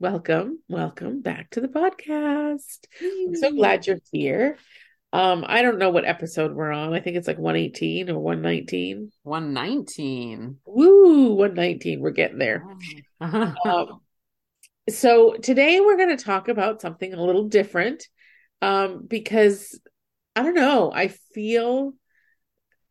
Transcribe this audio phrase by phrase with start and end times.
[0.00, 2.86] welcome, welcome back to the podcast.
[3.02, 4.56] I'm so glad you're here.
[5.12, 6.94] Um, I don't know what episode we're on.
[6.94, 9.12] I think it's like 118 or 119.
[9.24, 10.56] 119.
[10.64, 12.00] Woo, 119.
[12.00, 12.64] We're getting there.
[13.20, 14.00] um,
[14.88, 18.08] so today we're going to talk about something a little different
[18.62, 19.78] um, because
[20.34, 20.90] I don't know.
[20.90, 21.92] I feel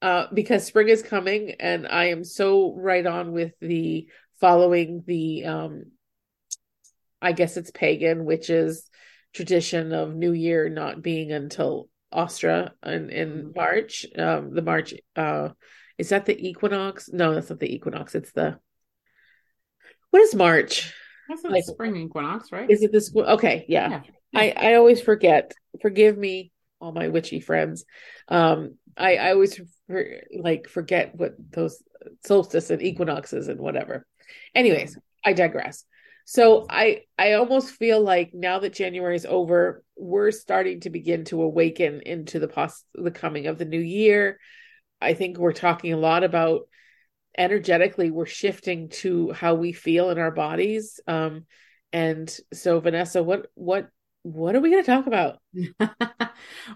[0.03, 4.08] uh, because spring is coming and I am so right on with the
[4.39, 5.86] following the um,
[7.22, 8.89] I guess it's pagan, which is
[9.34, 13.50] tradition of New Year not being until Ostara in, in mm-hmm.
[13.56, 14.06] March.
[14.17, 15.50] Um, the March uh,
[15.97, 17.09] is that the equinox?
[17.12, 18.16] No, that's not the equinox.
[18.16, 18.58] It's the
[20.12, 20.94] what is March?
[21.28, 22.70] That's the like, spring equinox, right?
[22.70, 23.14] Is it this?
[23.16, 24.02] Okay, yeah.
[24.34, 24.40] yeah.
[24.40, 25.53] I I always forget.
[25.81, 27.86] Forgive me, all my witchy friends.
[28.28, 30.06] Um, I I always for,
[30.38, 31.84] like forget what those
[32.25, 34.08] solstice and equinoxes and whatever.
[34.56, 35.86] Anyways, I digress.
[36.31, 41.25] So I I almost feel like now that January is over, we're starting to begin
[41.25, 44.39] to awaken into the pos the coming of the new year.
[45.02, 46.67] I think we're talking a lot about
[47.35, 51.00] energetically we're shifting to how we feel in our bodies.
[51.07, 51.47] Um
[51.91, 53.89] and so Vanessa, what what
[54.22, 55.39] what are we going to talk about?
[55.80, 55.89] well,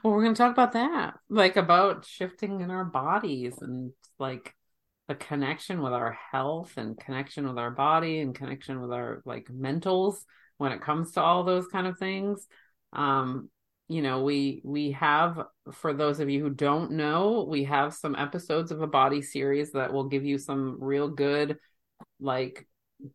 [0.02, 4.56] we're going to talk about that, like about shifting in our bodies and like
[5.10, 9.46] a connection with our health and connection with our body and connection with our like
[9.48, 10.16] mentals
[10.58, 12.48] when it comes to all those kind of things
[12.94, 13.50] um
[13.90, 15.44] you know we we have
[15.74, 19.72] for those of you who don't know we have some episodes of a body series
[19.74, 21.58] that will give you some real good
[22.20, 22.66] like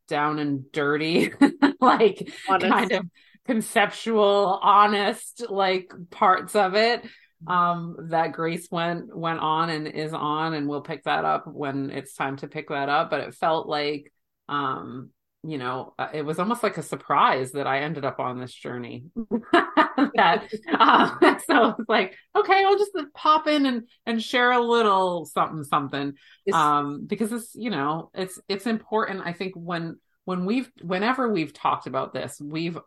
[0.09, 1.32] down and dirty
[1.81, 2.71] like honest.
[2.71, 3.06] kind of
[3.47, 7.03] conceptual honest like parts of it
[7.47, 11.91] um that grace went went on and is on and we'll pick that up when
[11.91, 13.10] it's time to pick that up.
[13.10, 14.12] But it felt like
[14.49, 15.10] um
[15.44, 18.54] you know uh, it was almost like a surprise that i ended up on this
[18.54, 19.04] journey.
[20.15, 25.27] That uh, so it's like okay i'll just pop in and and share a little
[25.27, 26.15] something something.
[26.53, 31.53] Um because it's you know it's it's important i think when when we've whenever we've
[31.53, 32.78] talked about this we've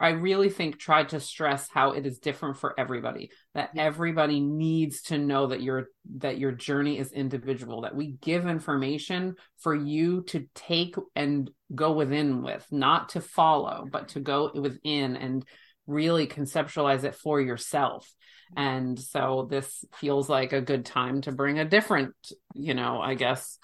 [0.00, 3.30] I really think tried to stress how it is different for everybody.
[3.54, 5.88] That everybody needs to know that your
[6.18, 7.82] that your journey is individual.
[7.82, 13.86] That we give information for you to take and go within with, not to follow,
[13.90, 15.44] but to go within and
[15.86, 18.08] really conceptualize it for yourself.
[18.56, 22.14] And so this feels like a good time to bring a different,
[22.54, 23.58] you know, I guess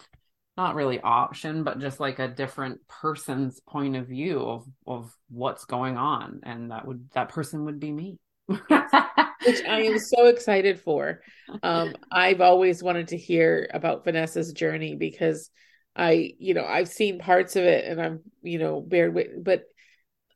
[0.57, 5.65] not really option, but just like a different person's point of view of of what's
[5.65, 8.19] going on, and that would that person would be me.
[8.47, 11.21] Which I am so excited for.
[11.63, 15.51] Um, I've always wanted to hear about Vanessa's journey because
[15.97, 19.65] I, you know, I've seen parts of it and I'm, you know, bared with, but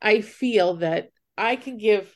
[0.01, 2.13] I feel that I can give,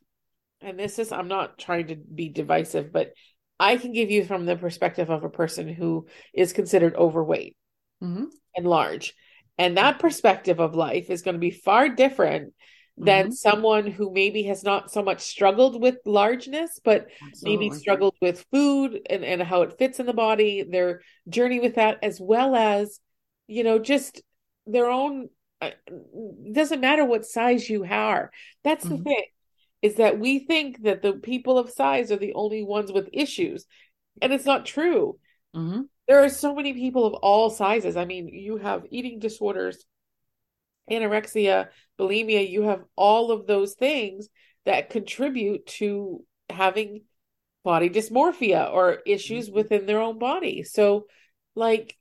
[0.61, 3.11] and this is, I'm not trying to be divisive, but
[3.59, 7.57] I can give you from the perspective of a person who is considered overweight
[8.03, 8.25] mm-hmm.
[8.55, 9.13] and large.
[9.57, 12.53] And that perspective of life is going to be far different
[12.97, 13.33] than mm-hmm.
[13.33, 17.67] someone who maybe has not so much struggled with largeness, but Absolutely.
[17.67, 21.75] maybe struggled with food and, and how it fits in the body, their journey with
[21.75, 22.99] that, as well as,
[23.47, 24.21] you know, just
[24.67, 25.29] their own.
[25.61, 25.71] Uh,
[26.51, 28.31] doesn't matter what size you are.
[28.63, 28.97] That's mm-hmm.
[28.97, 29.25] the thing,
[29.81, 33.65] is that we think that the people of size are the only ones with issues,
[34.21, 35.17] and it's not true.
[35.55, 37.95] Mm-hmm there are so many people of all sizes.
[37.95, 39.85] I mean, you have eating disorders,
[40.89, 41.67] anorexia,
[41.99, 44.27] bulimia, you have all of those things
[44.65, 47.01] that contribute to having
[47.63, 49.55] body dysmorphia or issues mm-hmm.
[49.55, 50.63] within their own body.
[50.63, 51.07] So,
[51.55, 51.97] like,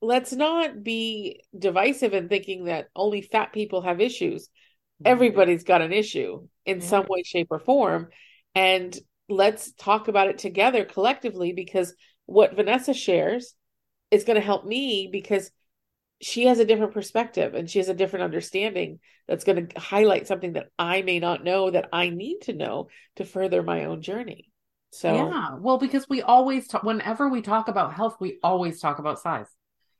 [0.00, 4.48] let's not be divisive in thinking that only fat people have issues.
[4.48, 5.06] Mm-hmm.
[5.06, 6.86] Everybody's got an issue in yeah.
[6.86, 8.08] some way, shape, or form.
[8.54, 8.96] And
[9.28, 11.94] let's talk about it together collectively because
[12.26, 13.54] what Vanessa shares
[14.10, 15.50] is going to help me because
[16.20, 20.28] she has a different perspective and she has a different understanding that's going to highlight
[20.28, 24.02] something that I may not know that I need to know to further my own
[24.02, 24.50] journey.
[24.90, 28.98] So, yeah, well, because we always talk, whenever we talk about health, we always talk
[28.98, 29.46] about size.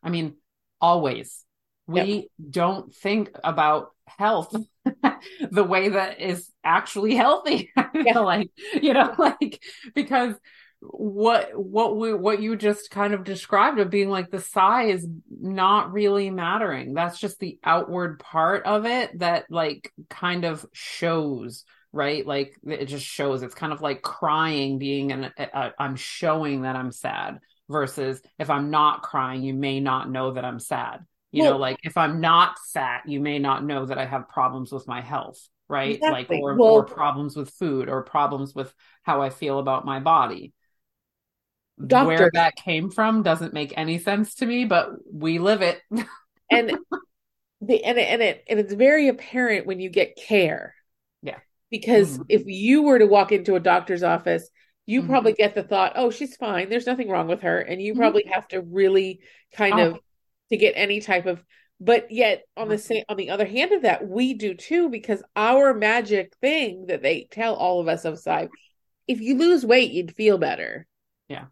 [0.02, 0.34] I mean,
[0.80, 1.44] always.
[1.86, 2.24] We yep.
[2.50, 4.54] don't think about health
[5.50, 7.72] the way that is actually healthy.
[7.94, 8.20] Yeah.
[8.20, 9.62] like, you know, like
[9.94, 10.34] because
[10.82, 15.92] what what we what you just kind of described of being like the size not
[15.92, 16.92] really mattering.
[16.92, 22.26] That's just the outward part of it that like kind of shows right?
[22.26, 23.42] Like it just shows.
[23.42, 25.30] It's kind of like crying being an
[25.78, 27.38] i'm showing that i'm sad
[27.68, 31.04] versus if i'm not crying you may not know that i'm sad.
[31.30, 34.28] You well, know like if i'm not fat you may not know that i have
[34.28, 35.96] problems with my health right?
[35.96, 36.36] Exactly.
[36.36, 40.00] like or, well, or problems with food or problems with how i feel about my
[40.00, 40.52] body
[41.86, 42.06] Doctor.
[42.06, 45.80] Where that came from doesn't make any sense to me, but we live it.
[46.50, 46.78] and
[47.60, 50.74] the and it, and it and it's very apparent when you get care.
[51.22, 51.38] Yeah.
[51.70, 52.22] Because mm-hmm.
[52.28, 54.48] if you were to walk into a doctor's office,
[54.86, 55.10] you mm-hmm.
[55.10, 56.68] probably get the thought, "Oh, she's fine.
[56.68, 58.00] There's nothing wrong with her." And you mm-hmm.
[58.00, 59.20] probably have to really
[59.54, 59.90] kind oh.
[59.90, 60.00] of
[60.50, 61.42] to get any type of
[61.82, 65.20] but yet on the same on the other hand of that, we do too because
[65.34, 68.50] our magic thing that they tell all of us outside,
[69.08, 70.86] if you lose weight, you'd feel better.
[71.26, 71.46] Yeah.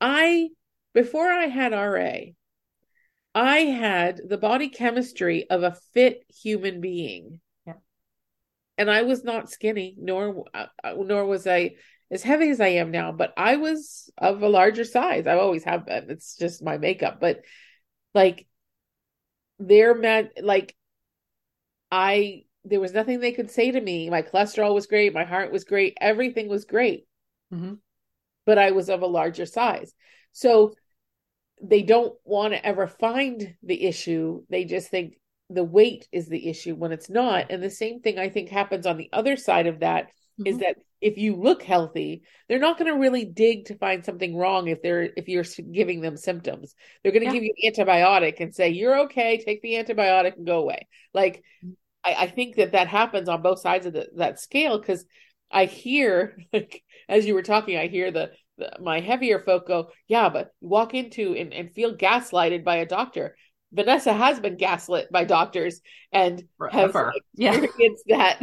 [0.00, 0.48] I
[0.92, 2.32] before I had RA,
[3.34, 7.40] I had the body chemistry of a fit human being.
[7.66, 7.74] Yeah.
[8.78, 11.76] And I was not skinny, nor uh, nor was I
[12.10, 15.26] as heavy as I am now, but I was of a larger size.
[15.26, 16.10] I always have been.
[16.10, 17.40] It's just my makeup, but
[18.14, 18.46] like
[19.58, 20.76] they're mad like
[21.90, 24.10] I there was nothing they could say to me.
[24.10, 27.06] My cholesterol was great, my heart was great, everything was great.
[27.52, 27.74] Mm-hmm
[28.46, 29.92] but I was of a larger size.
[30.32, 30.74] So
[31.62, 34.42] they don't want to ever find the issue.
[34.50, 35.14] They just think
[35.50, 37.50] the weight is the issue when it's not.
[37.50, 40.46] And the same thing I think happens on the other side of that mm-hmm.
[40.46, 44.34] is that if you look healthy, they're not going to really dig to find something
[44.36, 46.74] wrong if they're if you're giving them symptoms.
[47.02, 47.40] They're going to yeah.
[47.40, 50.88] give you an antibiotic and say you're okay, take the antibiotic and go away.
[51.12, 51.42] Like
[52.02, 55.04] I, I think that that happens on both sides of the, that scale because
[55.50, 59.90] I hear like as you were talking, I hear the, the my heavier folk go,
[60.08, 63.36] yeah, but walk into and, and feel gaslighted by a doctor.
[63.72, 65.80] Vanessa has been gaslit by doctors
[66.12, 66.94] and has
[67.36, 68.36] experienced yeah.
[68.38, 68.42] that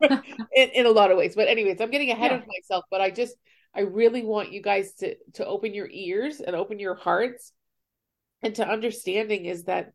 [0.56, 1.34] in, in a lot of ways.
[1.36, 2.38] But anyways, I'm getting ahead yeah.
[2.38, 3.36] of myself, but I just
[3.74, 7.52] I really want you guys to to open your ears and open your hearts
[8.42, 9.92] and to understanding is that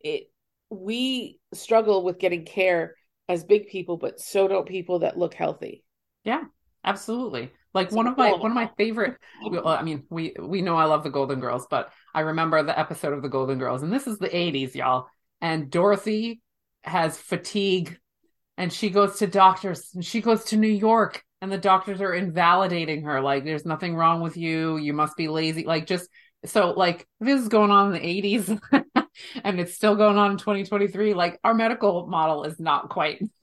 [0.00, 0.30] it
[0.70, 2.94] we struggle with getting care
[3.28, 5.84] as big people, but so don't people that look healthy.
[6.24, 6.42] Yeah,
[6.84, 7.50] absolutely.
[7.74, 9.16] Like one of my one of my favorite.
[9.42, 12.78] Well, I mean, we we know I love the Golden Girls, but I remember the
[12.78, 15.06] episode of the Golden Girls, and this is the '80s, y'all.
[15.40, 16.42] And Dorothy
[16.82, 17.98] has fatigue,
[18.58, 22.12] and she goes to doctors, and she goes to New York, and the doctors are
[22.12, 23.22] invalidating her.
[23.22, 24.76] Like, there's nothing wrong with you.
[24.76, 25.64] You must be lazy.
[25.64, 26.08] Like, just
[26.44, 28.60] so like this is going on in the 80s
[29.44, 33.22] and it's still going on in 2023 like our medical model is not quite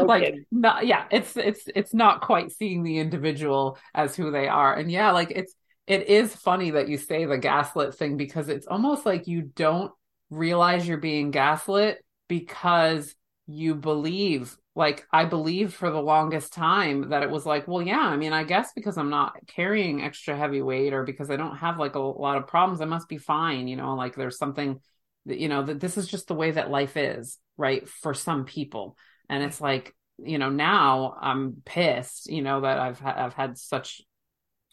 [0.00, 4.74] like not yeah it's it's it's not quite seeing the individual as who they are
[4.74, 5.54] and yeah like it's
[5.86, 9.92] it is funny that you say the gaslit thing because it's almost like you don't
[10.30, 13.14] realize you're being gaslit because
[13.46, 18.00] you believe like I believed for the longest time that it was like, well, yeah,
[18.00, 21.56] I mean, I guess because I'm not carrying extra heavy weight or because I don't
[21.56, 24.80] have like a lot of problems, I must be fine, you know, like there's something
[25.26, 27.88] that, you know, that this is just the way that life is, right?
[27.88, 28.96] For some people.
[29.28, 34.02] And it's like, you know, now I'm pissed, you know, that I've I've had such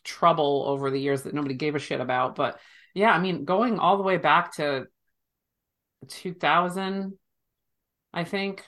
[0.04, 2.60] trouble over the years that nobody gave a shit about, but
[2.94, 4.88] yeah, I mean, going all the way back to
[6.08, 7.18] 2000
[8.14, 8.66] I think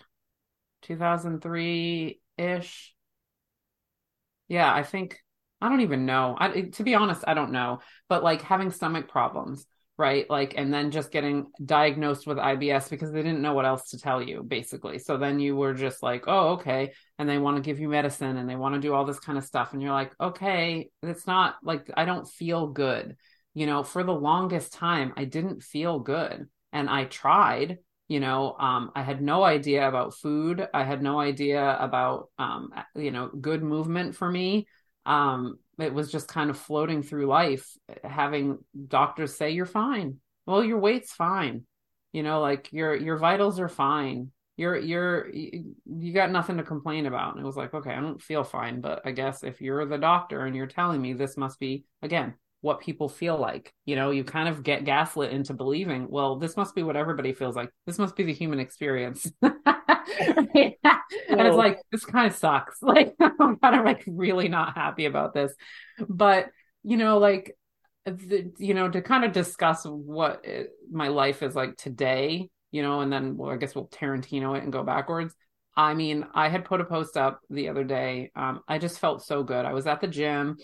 [0.84, 2.96] 2003 ish.
[4.48, 5.20] Yeah, I think
[5.62, 6.36] I don't even know.
[6.38, 7.80] I, to be honest, I don't know.
[8.10, 9.66] But like having stomach problems,
[10.04, 10.30] right?
[10.30, 13.98] Like, and then just getting diagnosed with IBS because they didn't know what else to
[13.98, 15.00] tell you, basically.
[15.00, 16.92] So then you were just like, oh, okay.
[17.18, 19.38] And they want to give you medicine and they want to do all this kind
[19.38, 19.72] of stuff.
[19.72, 23.16] And you're like, okay, it's not like I don't feel good.
[23.54, 26.50] You know, for the longest time, I didn't feel good.
[26.74, 27.78] And I tried
[28.10, 32.70] you know um, i had no idea about food i had no idea about um,
[32.96, 34.68] you know good movement for me
[35.06, 37.68] um, it was just kind of floating through life
[38.04, 40.18] having doctors say you're fine.
[40.46, 41.66] Well your weight's fine.
[42.12, 44.32] You know like your your vitals are fine.
[44.56, 47.36] You're you're you got nothing to complain about.
[47.36, 49.98] And it was like okay i don't feel fine but i guess if you're the
[49.98, 53.74] doctor and you're telling me this must be again what people feel like.
[53.84, 57.34] You know, you kind of get gaslit into believing, well, this must be what everybody
[57.34, 57.70] feels like.
[57.86, 59.30] This must be the human experience.
[59.42, 59.54] and
[60.64, 62.78] it's like, this kind of sucks.
[62.82, 65.54] Like, I'm kind of like really not happy about this.
[66.08, 66.52] But,
[66.84, 67.54] you know, like,
[68.06, 72.82] the, you know, to kind of discuss what it, my life is like today, you
[72.82, 75.36] know, and then well, I guess we'll Tarantino it and go backwards.
[75.76, 78.32] I mean, I had put a post up the other day.
[78.38, 79.66] Um, I just felt so good.
[79.66, 80.58] I was at the gym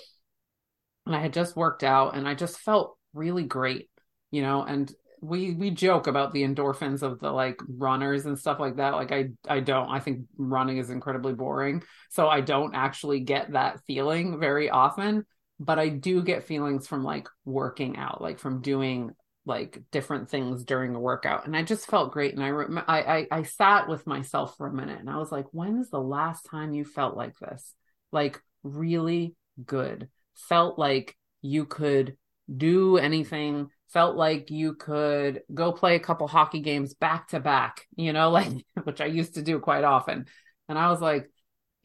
[1.10, 3.90] and I had just worked out and I just felt really great,
[4.30, 8.60] you know, and we we joke about the endorphins of the like runners and stuff
[8.60, 8.94] like that.
[8.94, 9.90] Like I I don't.
[9.90, 11.82] I think running is incredibly boring.
[12.12, 15.26] So I don't actually get that feeling very often,
[15.60, 19.10] but I do get feelings from like working out, like from doing
[19.46, 23.02] like different things during a workout and i just felt great and I, rem- I,
[23.02, 26.46] I i sat with myself for a minute and i was like when's the last
[26.52, 27.74] time you felt like this
[28.12, 29.34] like really
[29.66, 30.10] good
[30.48, 32.18] felt like you could
[32.56, 37.88] do anything felt like you could go play a couple hockey games back to back
[37.96, 38.52] you know like
[38.84, 40.26] which i used to do quite often.
[40.68, 41.30] And i was like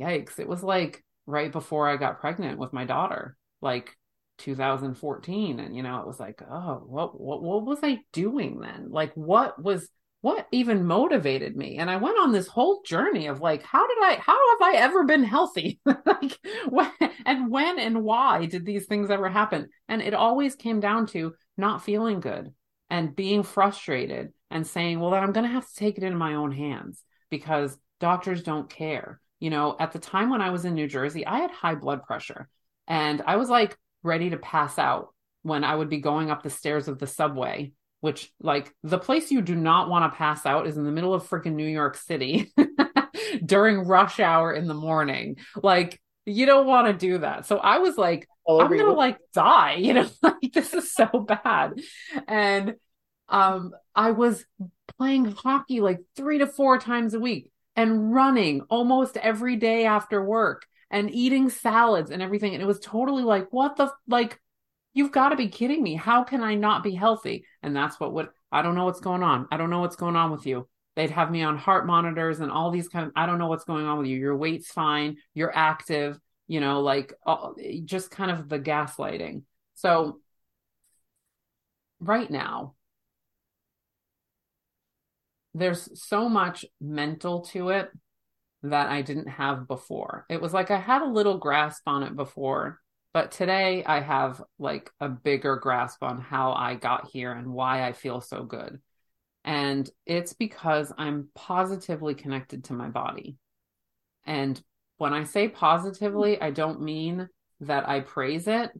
[0.00, 3.96] yikes it was like right before i got pregnant with my daughter like
[4.38, 8.88] 2014 and you know it was like oh what what what was i doing then?
[8.90, 9.88] Like what was
[10.24, 11.76] what even motivated me?
[11.76, 14.76] And i went on this whole journey of like how did i how have i
[14.78, 15.80] ever been healthy?
[16.06, 16.38] Like
[16.68, 16.90] when,
[17.26, 19.68] and when and why did these things ever happen?
[19.86, 22.54] And it always came down to not feeling good
[22.88, 26.16] and being frustrated and saying well then i'm going to have to take it into
[26.16, 29.20] my own hands because doctors don't care.
[29.40, 32.02] You know at the time when i was in new jersey i had high blood
[32.04, 32.48] pressure
[32.88, 35.14] and i was like ready to pass out
[35.44, 37.72] when I would be going up the stairs of the subway,
[38.04, 41.14] which like the place you do not want to pass out is in the middle
[41.14, 42.52] of freaking New York City
[43.46, 45.38] during rush hour in the morning.
[45.62, 47.46] Like you don't want to do that.
[47.46, 51.80] So I was like, I'm gonna like die, you know, like this is so bad.
[52.28, 52.74] And
[53.30, 54.44] um I was
[54.98, 60.22] playing hockey like three to four times a week and running almost every day after
[60.22, 62.52] work and eating salads and everything.
[62.52, 64.38] And it was totally like, what the, like,
[64.94, 65.94] you've got to be kidding me.
[65.94, 67.44] How can I not be healthy?
[67.62, 69.46] And that's what would, I don't know what's going on.
[69.50, 70.68] I don't know what's going on with you.
[70.96, 73.64] They'd have me on heart monitors and all these kind of, I don't know what's
[73.64, 74.16] going on with you.
[74.16, 75.16] Your weight's fine.
[75.34, 77.12] You're active, you know, like
[77.84, 79.42] just kind of the gaslighting.
[79.74, 80.20] So
[81.98, 82.76] right now,
[85.52, 87.90] there's so much mental to it
[88.62, 90.26] that I didn't have before.
[90.28, 92.80] It was like I had a little grasp on it before,
[93.14, 97.86] but today I have like a bigger grasp on how I got here and why
[97.86, 98.80] I feel so good.
[99.44, 103.36] And it's because I'm positively connected to my body.
[104.26, 104.60] And
[104.96, 107.28] when I say positively, I don't mean
[107.60, 108.70] that I praise it.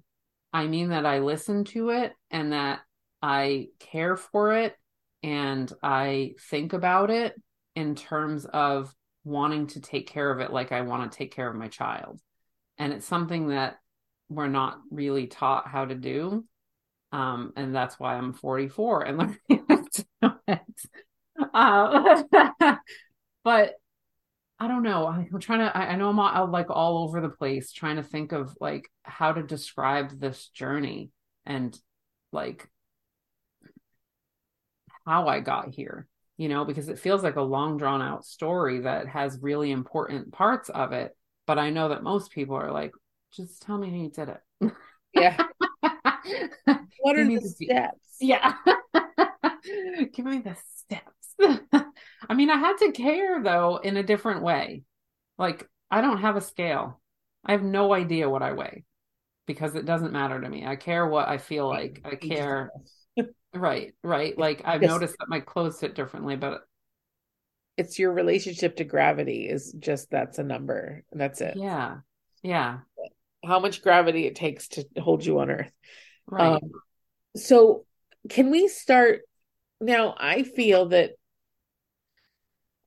[0.53, 2.81] I mean that I listen to it and that
[3.23, 4.75] I care for it
[5.23, 7.41] and I think about it
[7.77, 11.49] in terms of wanting to take care of it like I want to take care
[11.49, 12.21] of my child.
[12.79, 13.79] And it's something that
[14.29, 16.45] we're not really taught how to do.
[17.13, 20.61] Um, and that's why I'm 44 and learning to do it.
[21.53, 22.25] Uh,
[23.45, 23.75] but
[24.59, 25.07] I don't know.
[25.07, 28.03] I'm trying to, I, I know I'm all, like all over the place trying to
[28.03, 31.11] think of like how to describe this journey
[31.47, 31.79] and
[32.33, 32.69] like
[35.07, 38.81] how I got here you know, because it feels like a long drawn out story
[38.81, 41.17] that has really important parts of it.
[41.47, 42.93] But I know that most people are like,
[43.37, 44.73] just tell me how you did it.
[45.15, 45.37] Yeah.
[47.01, 48.17] what are the steps?
[48.21, 48.55] Yeah.
[50.13, 51.35] Give me the steps.
[52.29, 54.83] I mean, I had to care though in a different way.
[55.39, 57.01] Like, I don't have a scale.
[57.45, 58.85] I have no idea what I weigh
[59.47, 60.65] because it doesn't matter to me.
[60.67, 62.01] I care what I feel like.
[62.05, 62.71] I care
[63.55, 64.37] Right, right.
[64.37, 66.63] Like I've noticed that my clothes fit differently, but
[67.77, 71.05] it's your relationship to gravity is just that's a number.
[71.13, 71.57] That's it.
[71.57, 71.99] Yeah.
[72.43, 72.79] Yeah.
[73.47, 75.73] How much gravity it takes to hold you on earth.
[76.27, 76.55] Right.
[76.55, 76.71] Um,
[77.37, 77.85] so
[78.29, 79.23] can we start
[79.81, 80.15] now?
[80.19, 81.13] I feel that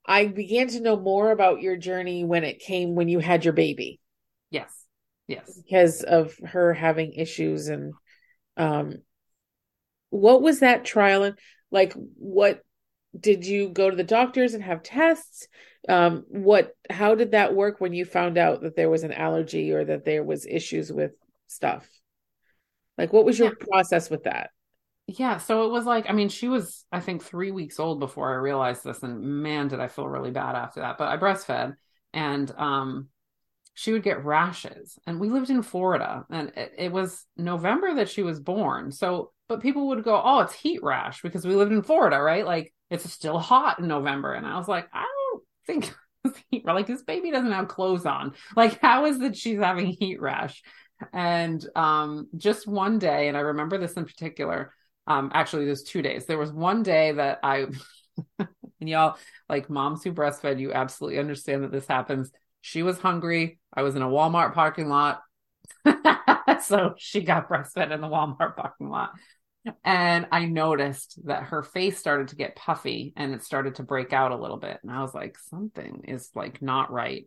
[0.06, 3.54] I began to know more about your journey when it came when you had your
[3.54, 4.00] baby.
[4.50, 4.74] Yes.
[5.28, 5.60] Yes.
[5.64, 7.94] Because of her having issues and
[8.56, 8.96] um
[10.10, 11.38] what was that trial and
[11.70, 12.62] like what
[13.18, 15.48] did you go to the doctors and have tests
[15.88, 19.72] um what how did that work when you found out that there was an allergy
[19.72, 21.12] or that there was issues with
[21.48, 21.88] stuff
[22.98, 23.66] like what was your yeah.
[23.70, 24.50] process with that
[25.08, 28.32] yeah so it was like i mean she was i think three weeks old before
[28.32, 31.76] i realized this and man did i feel really bad after that but i breastfed
[32.14, 33.08] and um
[33.74, 38.10] she would get rashes and we lived in florida and it, it was november that
[38.10, 41.72] she was born so but people would go, "Oh, it's heat rash because we lived
[41.72, 42.46] in Florida, right?
[42.46, 45.17] Like it's still hot in November." And I was like, "I don't
[45.68, 45.94] think
[46.52, 48.34] heat like this baby doesn't have clothes on.
[48.56, 50.64] Like how is that she's having heat rash?"
[51.14, 54.74] And um just one day, and I remember this in particular.
[55.06, 56.26] Um, actually, there's two days.
[56.26, 57.68] There was one day that I
[58.40, 59.18] and y'all,
[59.50, 62.32] like moms who breastfed, you absolutely understand that this happens.
[62.62, 63.60] She was hungry.
[63.74, 65.22] I was in a Walmart parking lot.
[66.64, 69.12] so she got breastfed in the Walmart parking lot.
[69.84, 74.14] And I noticed that her face started to get puffy and it started to break
[74.14, 74.80] out a little bit.
[74.84, 77.26] And I was like, something is like not right.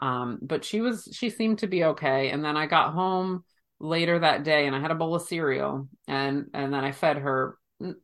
[0.00, 2.30] Um, but she was, she seemed to be okay.
[2.30, 3.44] And then I got home
[3.78, 7.18] later that day and I had a bowl of cereal and, and then I fed
[7.18, 7.58] her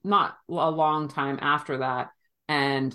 [0.04, 2.10] not a long time after that.
[2.48, 2.94] And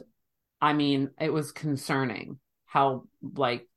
[0.61, 3.67] I mean, it was concerning how like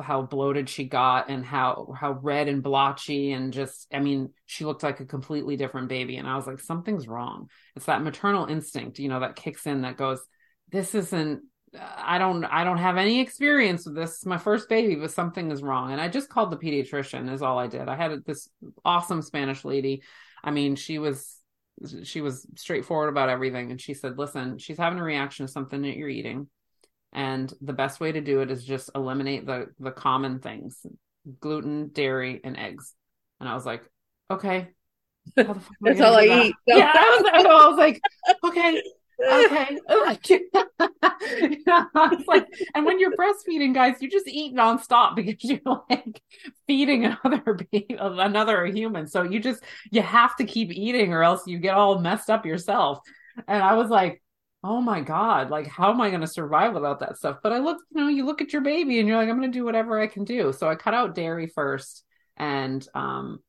[0.00, 4.64] how bloated she got and how how red and blotchy and just I mean she
[4.64, 7.48] looked like a completely different baby and I was like something's wrong.
[7.76, 10.20] It's that maternal instinct, you know, that kicks in that goes
[10.70, 11.42] this isn't
[11.78, 14.24] I don't I don't have any experience with this.
[14.24, 15.92] My first baby, but something is wrong.
[15.92, 17.88] And I just called the pediatrician is all I did.
[17.88, 18.48] I had this
[18.84, 20.02] awesome Spanish lady.
[20.42, 21.36] I mean, she was
[22.04, 25.82] she was straightforward about everything and she said, "Listen, she's having a reaction to something
[25.82, 26.48] that you're eating."
[27.14, 30.84] And the best way to do it is just eliminate the the common things
[31.40, 32.92] gluten dairy and eggs.
[33.40, 33.82] And i was like
[34.30, 34.68] okay.
[35.36, 36.46] That's all i that?
[36.46, 36.54] eat.
[36.66, 38.00] Yeah I was, I was like
[38.44, 38.82] okay
[39.32, 39.78] okay.
[39.88, 40.16] Oh,
[41.94, 46.20] was like and when you're breastfeeding guys you just eat nonstop because you're like
[46.66, 47.58] feeding another
[47.98, 49.06] another human.
[49.06, 52.44] So you just you have to keep eating or else you get all messed up
[52.44, 52.98] yourself.
[53.48, 54.22] And i was like
[54.64, 57.36] oh my god like how am i going to survive without that stuff?
[57.42, 59.52] But i look you know you look at your baby and you're like i'm going
[59.52, 60.52] to do whatever i can do.
[60.52, 62.02] So i cut out dairy first
[62.36, 63.40] and um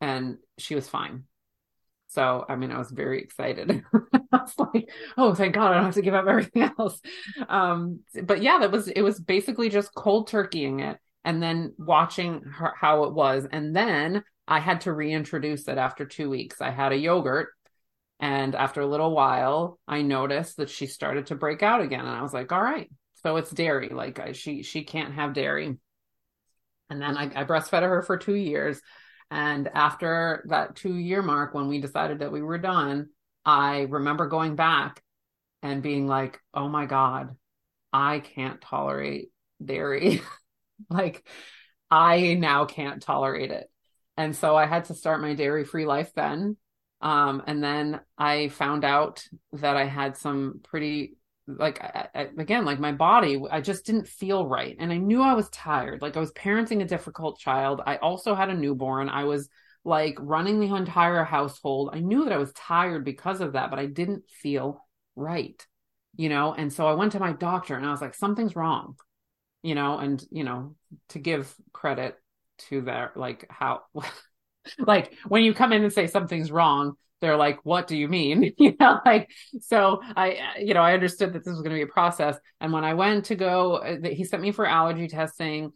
[0.00, 1.24] and she was fine.
[2.08, 3.82] So i mean i was very excited.
[4.32, 7.00] I was like oh thank god i don't have to give up everything else.
[7.48, 12.42] Um but yeah that was it was basically just cold turkeying it and then watching
[12.42, 13.46] her, how it was.
[13.50, 16.60] And then i had to reintroduce it after two weeks.
[16.60, 17.48] I had a yogurt
[18.20, 22.00] and after a little while, I noticed that she started to break out again.
[22.00, 22.90] And I was like, all right,
[23.22, 23.88] so it's dairy.
[23.88, 25.78] Like she, she can't have dairy.
[26.90, 28.80] And then I, I breastfed her for two years.
[29.30, 33.08] And after that two year mark, when we decided that we were done,
[33.44, 35.02] I remember going back
[35.62, 37.36] and being like, oh my God,
[37.90, 39.30] I can't tolerate
[39.64, 40.20] dairy.
[40.90, 41.26] like
[41.90, 43.70] I now can't tolerate it.
[44.18, 46.58] And so I had to start my dairy free life then.
[47.00, 52.64] Um, and then I found out that I had some pretty like I, I, again
[52.64, 54.76] like my body i just didn't feel right.
[54.78, 56.02] And i knew i was tired.
[56.02, 57.80] Like i was parenting a difficult child.
[57.84, 59.08] I also had a newborn.
[59.08, 59.48] I was
[59.84, 61.90] like running the entire household.
[61.92, 64.86] I knew that i was tired because of that but i didn't feel
[65.16, 65.64] right
[66.16, 66.52] you know?
[66.54, 68.96] And so i went to my doctor and i was like something's wrong
[69.62, 69.98] you know?
[69.98, 70.76] And you know
[71.10, 72.16] to give credit
[72.68, 73.82] to their like how
[74.78, 78.52] like when you come in and say something's wrong they're like what do you mean?
[78.58, 81.82] You know like so i you know i understood that this was going to be
[81.82, 82.36] a process.
[82.60, 85.72] And when i went to go uh, he sent me for allergy testing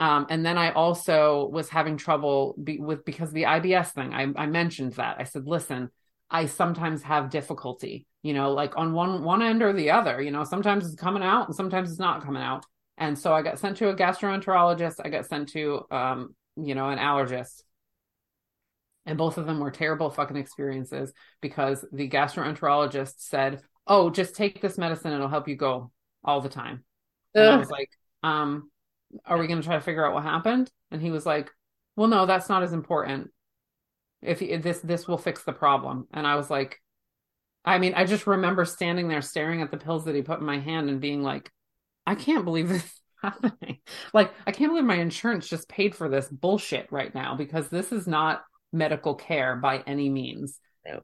[0.00, 4.26] um, and then i also was having trouble be, with because the ibs thing I,
[4.36, 5.16] I mentioned that.
[5.18, 5.90] I said listen
[6.30, 10.30] i sometimes have difficulty you know like on one one end or the other you
[10.30, 12.64] know sometimes it's coming out and sometimes it's not coming out.
[12.98, 15.00] And so i got sent to a gastroenterologist.
[15.04, 17.62] I got sent to um, you know an allergist
[19.06, 24.60] and both of them were terrible fucking experiences because the gastroenterologist said, "Oh, just take
[24.60, 25.92] this medicine; it'll help you go
[26.24, 26.84] all the time."
[27.34, 27.90] And I was like,
[28.22, 28.70] "Um,
[29.24, 31.50] are we going to try to figure out what happened?" And he was like,
[31.94, 33.30] "Well, no, that's not as important.
[34.22, 36.80] If, this this will fix the problem." And I was like,
[37.64, 40.46] I mean, I just remember standing there staring at the pills that he put in
[40.46, 41.50] my hand and being like,
[42.06, 43.78] "I can't believe this." is Happening.
[44.12, 47.90] Like, I can't believe my insurance just paid for this bullshit right now because this
[47.90, 48.44] is not
[48.76, 50.60] medical care by any means.
[50.86, 51.00] No.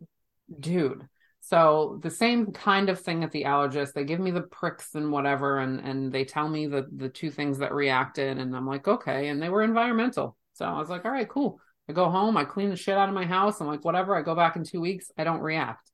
[0.58, 1.08] Dude.
[1.40, 3.94] So the same kind of thing at the allergist.
[3.94, 7.30] They give me the pricks and whatever, and and they tell me the the two
[7.30, 9.28] things that reacted, and I'm like, okay.
[9.28, 10.36] And they were environmental.
[10.54, 11.60] So I was like, all right, cool.
[11.88, 13.60] I go home, I clean the shit out of my house.
[13.60, 14.14] I'm like, whatever.
[14.14, 15.90] I go back in two weeks, I don't react.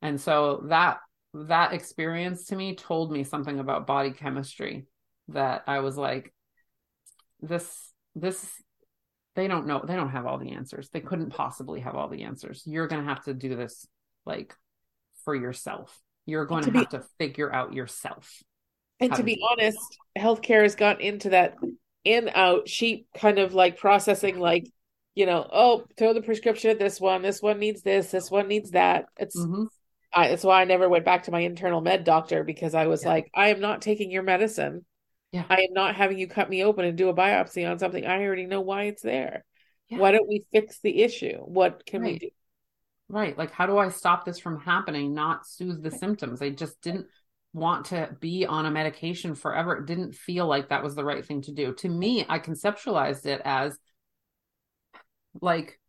[0.00, 0.98] And so that
[1.34, 4.86] that experience to me told me something about body chemistry
[5.28, 6.32] that I was like,
[7.40, 8.50] this this
[9.36, 10.88] they don't know they don't have all the answers.
[10.90, 12.62] They couldn't possibly have all the answers.
[12.66, 13.86] You're going to have to do this
[14.26, 14.54] like
[15.24, 15.98] for yourself.
[16.26, 18.42] You're going to, to, have be, to figure out yourself
[19.00, 21.56] and to be honest healthcare has got into that
[22.04, 24.70] in out sheep kind of like processing like
[25.14, 27.22] you know oh throw the prescription at this one.
[27.22, 28.10] This one needs this.
[28.10, 29.06] This one needs that.
[29.18, 29.64] It's mm-hmm.
[30.12, 33.04] I, it's why i never went back to my internal med doctor because i was
[33.04, 33.10] yeah.
[33.10, 34.84] like i am not taking your medicine
[35.32, 35.44] yeah.
[35.48, 38.04] I am not having you cut me open and do a biopsy on something.
[38.04, 39.44] I already know why it's there.
[39.88, 39.98] Yeah.
[39.98, 41.36] Why don't we fix the issue?
[41.38, 42.12] What can right.
[42.12, 42.28] we do?
[43.08, 43.36] Right.
[43.36, 46.42] Like, how do I stop this from happening, not soothe the symptoms?
[46.42, 47.06] I just didn't
[47.52, 49.78] want to be on a medication forever.
[49.78, 51.74] It didn't feel like that was the right thing to do.
[51.74, 53.76] To me, I conceptualized it as
[55.40, 55.80] like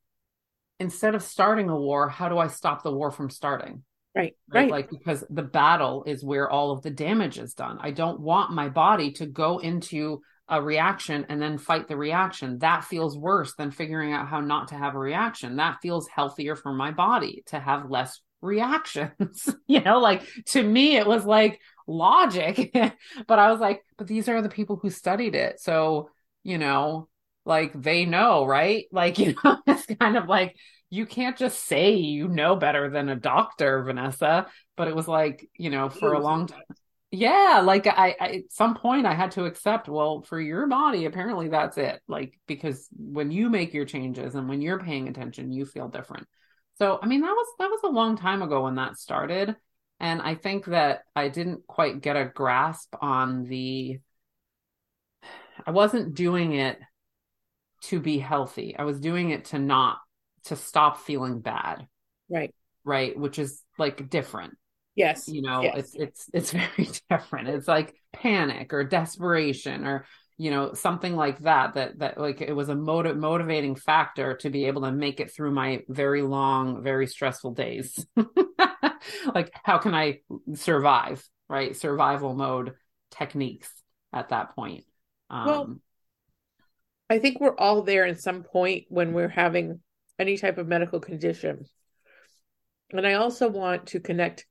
[0.79, 3.83] instead of starting a war, how do I stop the war from starting?
[4.13, 4.69] Right, right.
[4.69, 7.77] Like because the battle is where all of the damage is done.
[7.81, 12.59] I don't want my body to go into a reaction and then fight the reaction.
[12.59, 15.55] That feels worse than figuring out how not to have a reaction.
[15.55, 19.49] That feels healthier for my body to have less reactions.
[19.67, 22.71] you know, like to me, it was like logic.
[23.27, 25.61] but I was like, but these are the people who studied it.
[25.61, 26.09] So,
[26.43, 27.07] you know,
[27.45, 28.85] like they know, right?
[28.91, 30.55] Like, you know, it's kind of like
[30.89, 34.47] you can't just say you know better than a doctor, Vanessa.
[34.75, 36.61] But it was like, you know, for a long time.
[37.13, 41.05] Yeah, like I, I at some point I had to accept, well, for your body,
[41.05, 42.01] apparently that's it.
[42.07, 46.27] Like because when you make your changes and when you're paying attention, you feel different.
[46.77, 49.55] So, I mean, that was that was a long time ago when that started.
[49.99, 53.99] And I think that I didn't quite get a grasp on the
[55.65, 56.79] I wasn't doing it
[57.81, 58.75] to be healthy.
[58.77, 59.97] I was doing it to not
[60.45, 61.87] to stop feeling bad.
[62.29, 62.53] Right.
[62.83, 64.55] Right, which is like different.
[64.95, 65.27] Yes.
[65.27, 65.75] You know, yes.
[65.77, 67.49] it's it's it's very different.
[67.49, 70.05] It's like panic or desperation or
[70.41, 74.49] you know something like that that that like it was a motive motivating factor to
[74.49, 78.03] be able to make it through my very long very stressful days
[79.35, 80.19] like how can i
[80.55, 82.73] survive right survival mode
[83.11, 83.71] techniques
[84.13, 84.83] at that point
[85.29, 85.75] um, well
[87.11, 89.81] I think we're all there in some point when we're having
[90.17, 91.65] any type of medical condition.
[92.91, 94.45] And I also want to connect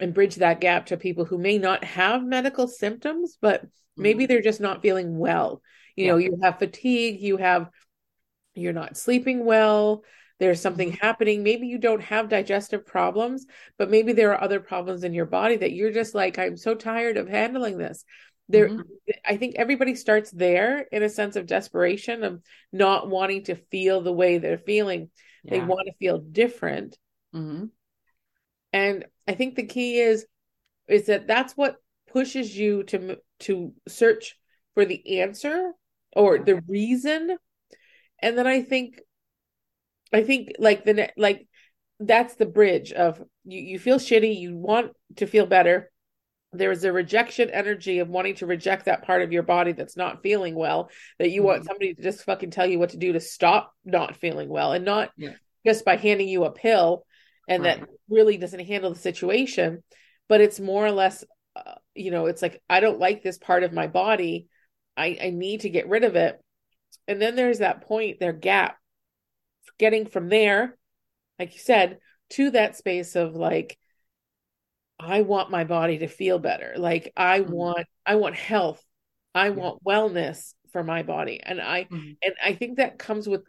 [0.00, 3.64] and bridge that gap to people who may not have medical symptoms, but
[3.96, 4.28] maybe mm-hmm.
[4.28, 5.62] they're just not feeling well.
[5.94, 6.10] You yeah.
[6.10, 7.70] know, you have fatigue, you have,
[8.54, 10.02] you're not sleeping well,
[10.40, 11.06] there's something mm-hmm.
[11.06, 11.42] happening.
[11.44, 13.46] Maybe you don't have digestive problems,
[13.78, 16.74] but maybe there are other problems in your body that you're just like, I'm so
[16.74, 18.04] tired of handling this
[18.48, 18.80] there mm-hmm.
[19.24, 24.00] i think everybody starts there in a sense of desperation of not wanting to feel
[24.00, 25.10] the way they're feeling
[25.42, 25.50] yeah.
[25.50, 26.98] they want to feel different
[27.34, 27.66] mm-hmm.
[28.72, 30.26] and i think the key is
[30.88, 31.76] is that that's what
[32.12, 34.36] pushes you to to search
[34.74, 35.72] for the answer
[36.14, 37.36] or the reason
[38.20, 39.00] and then i think
[40.12, 41.48] i think like the like
[42.00, 45.90] that's the bridge of you you feel shitty you want to feel better
[46.58, 50.22] there's a rejection energy of wanting to reject that part of your body that's not
[50.22, 51.48] feeling well that you mm-hmm.
[51.48, 54.72] want somebody to just fucking tell you what to do to stop not feeling well
[54.72, 55.32] and not yeah.
[55.66, 57.04] just by handing you a pill
[57.48, 57.80] and right.
[57.80, 59.82] that really doesn't handle the situation
[60.28, 61.24] but it's more or less
[61.56, 64.46] uh, you know it's like i don't like this part of my body
[64.96, 66.40] i i need to get rid of it
[67.06, 68.76] and then there's that point their gap
[69.78, 70.76] getting from there
[71.38, 71.98] like you said
[72.30, 73.78] to that space of like
[74.98, 76.74] I want my body to feel better.
[76.76, 77.52] Like I mm-hmm.
[77.52, 78.82] want I want health.
[79.34, 79.54] I yeah.
[79.54, 81.40] want wellness for my body.
[81.42, 82.12] And I mm-hmm.
[82.22, 83.42] and I think that comes with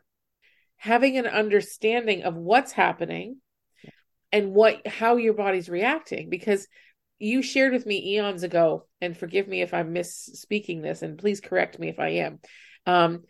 [0.77, 3.37] having an understanding of what's happening
[3.83, 3.91] yeah.
[4.31, 6.67] and what how your body's reacting because
[7.17, 11.39] you shared with me eons ago and forgive me if I'm misspeaking this and please
[11.39, 12.39] correct me if I am.
[12.85, 13.23] Um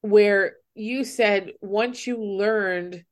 [0.00, 3.02] where you said once you learned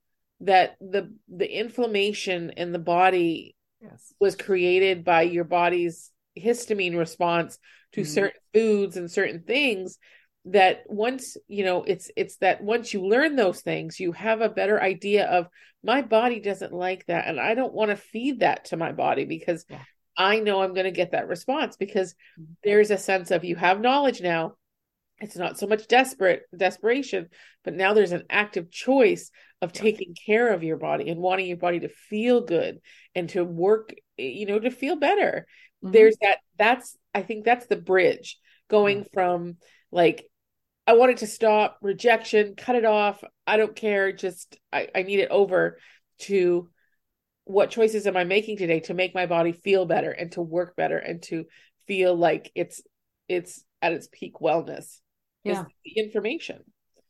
[0.41, 4.13] that the the inflammation in the body yes.
[4.21, 7.59] was created by your body's histamine response
[7.93, 8.11] to mm-hmm.
[8.11, 9.99] certain foods and certain things
[10.47, 14.49] that once you know it's it's that once you learn those things you have a
[14.49, 15.49] better idea of
[15.83, 19.25] my body doesn't like that and i don't want to feed that to my body
[19.25, 19.79] because yeah.
[20.19, 22.53] i know i'm going to get that response because mm-hmm.
[22.63, 24.55] there's a sense of you have knowledge now
[25.21, 27.29] it's not so much desperate desperation
[27.63, 29.31] but now there's an active choice
[29.63, 32.81] of taking care of your body and wanting your body to feel good
[33.15, 35.47] and to work you know to feel better
[35.83, 35.93] mm-hmm.
[35.93, 39.15] there's that that's i think that's the bridge going mm-hmm.
[39.15, 39.57] from
[39.91, 40.27] like
[40.87, 45.03] i want it to stop rejection cut it off i don't care just I, I
[45.03, 45.79] need it over
[46.21, 46.69] to
[47.45, 50.77] what choices am i making today to make my body feel better and to work
[50.77, 51.45] better and to
[51.87, 52.83] feel like it's
[53.29, 55.01] it's at its peak wellness
[55.53, 55.65] yeah.
[55.85, 56.63] the information.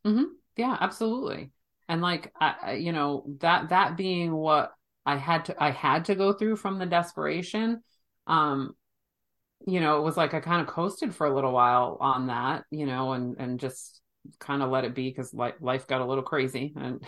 [0.06, 0.24] Mm-hmm.
[0.56, 1.50] yeah absolutely.
[1.88, 4.72] And like I, you know that that being what
[5.06, 7.82] i had to i had to go through from the desperation
[8.26, 8.74] um
[9.66, 12.64] you know it was like i kind of coasted for a little while on that
[12.70, 14.00] you know and and just
[14.38, 17.04] kind of let it be because life, life got a little crazy and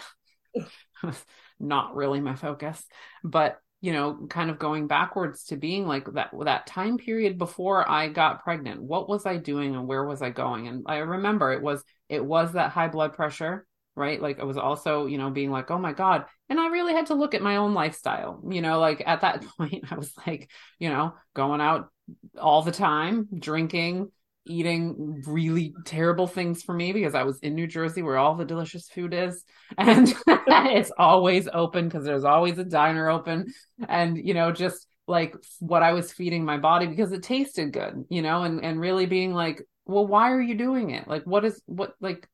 [1.61, 2.83] not really my focus.
[3.25, 7.89] But you know kind of going backwards to being like that that time period before
[7.89, 11.53] i got pregnant what was i doing and where was i going and i remember
[11.53, 14.21] it was it was that high blood pressure right?
[14.21, 16.27] Like I was also, you know, being like, oh my God.
[16.49, 18.41] And I really had to look at my own lifestyle.
[18.49, 21.89] You know, like at that point, I was like, you know, going out
[22.39, 24.13] all the time, drinking,
[24.47, 28.45] eating really terrible things for me because I was in New Jersey where all the
[28.45, 29.45] delicious food is.
[29.79, 33.53] And it's always open because there's always a diner open.
[33.89, 38.05] And, you know, just like what I was feeding my body because it tasted good,
[38.09, 41.09] you know, and, and really being like, well, why are you doing it?
[41.09, 42.29] Like, what is, what, like,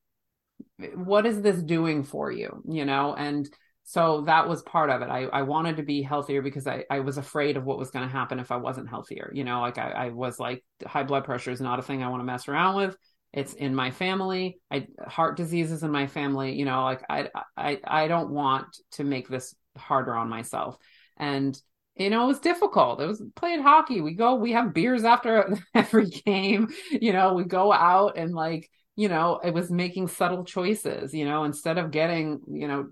[0.95, 3.49] what is this doing for you you know and
[3.85, 7.01] so that was part of it i, I wanted to be healthier because I, I
[7.01, 9.79] was afraid of what was going to happen if i wasn't healthier you know like
[9.79, 12.49] I, I was like high blood pressure is not a thing i want to mess
[12.49, 12.97] around with
[13.33, 17.29] it's in my family i heart disease is in my family you know like i
[17.57, 20.77] i i don't want to make this harder on myself
[21.17, 21.61] and
[21.97, 23.03] you know, it was difficult.
[23.03, 24.01] It was playing hockey.
[24.01, 26.69] We go, we have beers after every game.
[26.91, 31.25] You know, we go out and like you know, it was making subtle choices, you
[31.25, 32.89] know, instead of getting, you know,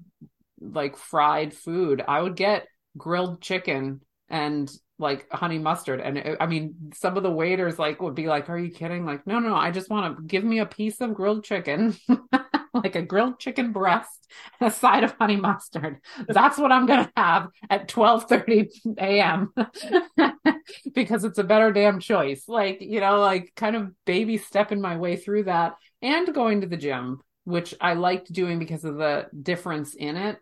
[0.60, 6.00] like fried food, I would get grilled chicken and like honey mustard.
[6.00, 9.04] And it, I mean, some of the waiters like would be like, "Are you kidding?"
[9.04, 11.96] Like, no, no, I just want to give me a piece of grilled chicken,
[12.74, 14.28] like a grilled chicken breast
[14.60, 16.00] and a side of honey mustard.
[16.28, 18.68] That's what I'm gonna have at 12:30
[18.98, 19.52] a.m.
[20.94, 22.44] because it's a better damn choice.
[22.46, 26.66] Like, you know, like kind of baby stepping my way through that and going to
[26.66, 30.38] the gym, which I liked doing because of the difference in it.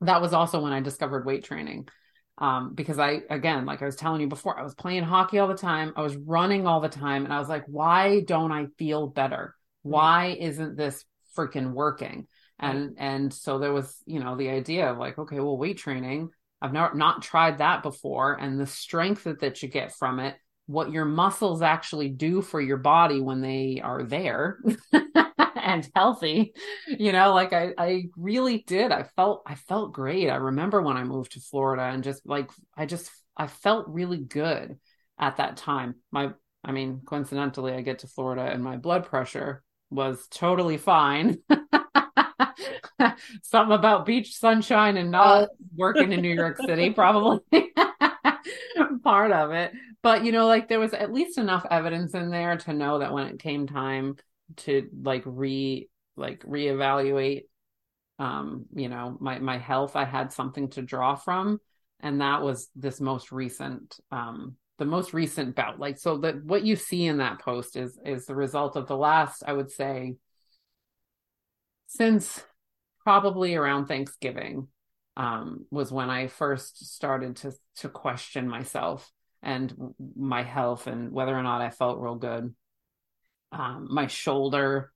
[0.00, 1.88] That was also when I discovered weight training.
[2.38, 5.48] Um, because I, again, like I was telling you before, I was playing hockey all
[5.48, 5.94] the time.
[5.96, 7.24] I was running all the time.
[7.24, 9.54] And I was like, why don't I feel better?
[9.82, 11.04] Why isn't this
[11.36, 12.26] freaking working?
[12.58, 16.30] And, and so there was, you know, the idea of like, okay, well, weight training,
[16.60, 18.34] I've not, not tried that before.
[18.34, 22.60] And the strength that, that you get from it what your muscles actually do for
[22.60, 24.58] your body when they are there
[25.66, 26.54] and healthy
[26.86, 28.92] you know like I, I really did.
[28.92, 30.30] I felt i felt great.
[30.30, 34.18] I remember when i moved to florida and just like i just i felt really
[34.18, 34.78] good
[35.18, 35.96] at that time.
[36.12, 36.30] My
[36.64, 41.38] i mean coincidentally i get to florida and my blood pressure was totally fine.
[43.42, 47.40] Something about beach sunshine and not uh, working in new york city probably
[49.02, 49.72] part of it.
[50.02, 53.12] But you know like there was at least enough evidence in there to know that
[53.12, 54.16] when it came time
[54.56, 57.42] to like re like reevaluate
[58.18, 61.60] um you know my my health i had something to draw from
[62.00, 66.64] and that was this most recent um the most recent bout like so that what
[66.64, 70.14] you see in that post is is the result of the last i would say
[71.86, 72.42] since
[73.02, 74.68] probably around thanksgiving
[75.16, 79.10] um was when i first started to to question myself
[79.46, 79.74] and
[80.16, 82.52] my health and whether or not I felt real good.
[83.52, 84.92] Um, my shoulder,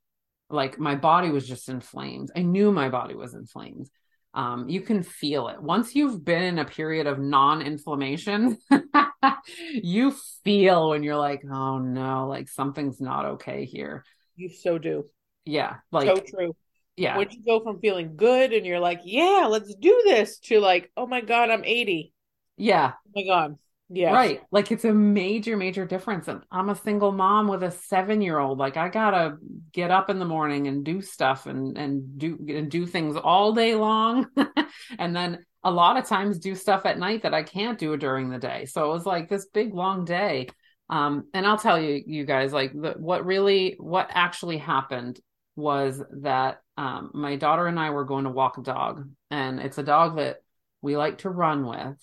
[0.49, 2.31] like my body was just inflamed.
[2.37, 3.89] I knew my body was inflamed.
[4.33, 8.59] Um, you can feel it once you've been in a period of non-inflammation.
[9.73, 10.13] you
[10.45, 14.05] feel when you're like, oh no, like something's not okay here.
[14.37, 15.05] You so do.
[15.45, 16.55] Yeah, like so true.
[16.97, 17.17] Yeah.
[17.17, 20.91] When you go from feeling good and you're like, yeah, let's do this to like,
[20.97, 22.13] oh my god, I'm 80.
[22.57, 22.93] Yeah.
[22.95, 23.59] Oh my god.
[23.92, 24.12] Yeah.
[24.12, 24.40] Right.
[24.53, 26.29] Like it's a major, major difference.
[26.29, 28.57] And I'm a single mom with a seven year old.
[28.57, 29.37] Like I gotta
[29.72, 33.53] get up in the morning and do stuff and and do and do things all
[33.53, 34.26] day long.
[34.98, 38.31] and then a lot of times do stuff at night that I can't do during
[38.31, 38.64] the day.
[38.66, 40.48] So it was like this big long day.
[40.88, 45.20] Um, and I'll tell you, you guys, like the, what really, what actually happened
[45.55, 49.79] was that um, my daughter and I were going to walk a dog, and it's
[49.79, 50.38] a dog that
[50.83, 51.96] we like to run with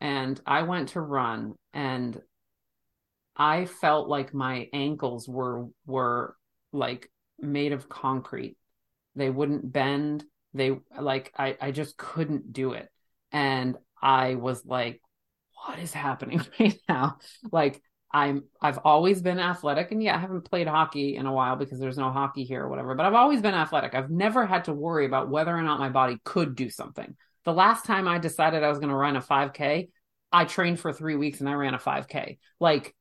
[0.00, 2.20] and I went to run and
[3.36, 6.36] I felt like my ankles were were
[6.72, 8.56] like made of concrete.
[9.14, 10.24] They wouldn't bend.
[10.54, 12.88] They like I I just couldn't do it.
[13.32, 15.00] And I was like
[15.66, 17.18] what is happening right now?
[17.50, 17.82] Like
[18.12, 21.78] I'm I've always been athletic and yeah, I haven't played hockey in a while because
[21.78, 23.94] there's no hockey here or whatever, but I've always been athletic.
[23.94, 27.16] I've never had to worry about whether or not my body could do something.
[27.46, 29.88] The last time I decided I was going to run a 5K,
[30.32, 32.38] I trained for three weeks and I ran a 5K.
[32.58, 32.92] Like,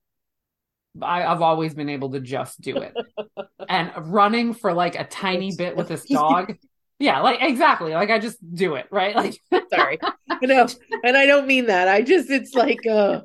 [1.01, 2.93] I, have always been able to just do it.
[3.69, 6.55] and running for like a tiny bit with this dog.
[6.99, 7.93] Yeah, like exactly.
[7.93, 9.15] Like I just do it, right?
[9.51, 9.97] Like sorry.
[10.41, 10.67] You know,
[11.03, 11.87] and I don't mean that.
[11.87, 13.21] I just it's like uh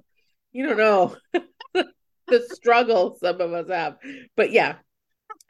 [0.52, 1.16] you don't know
[2.26, 3.98] the struggle some of us have.
[4.36, 4.76] But yeah.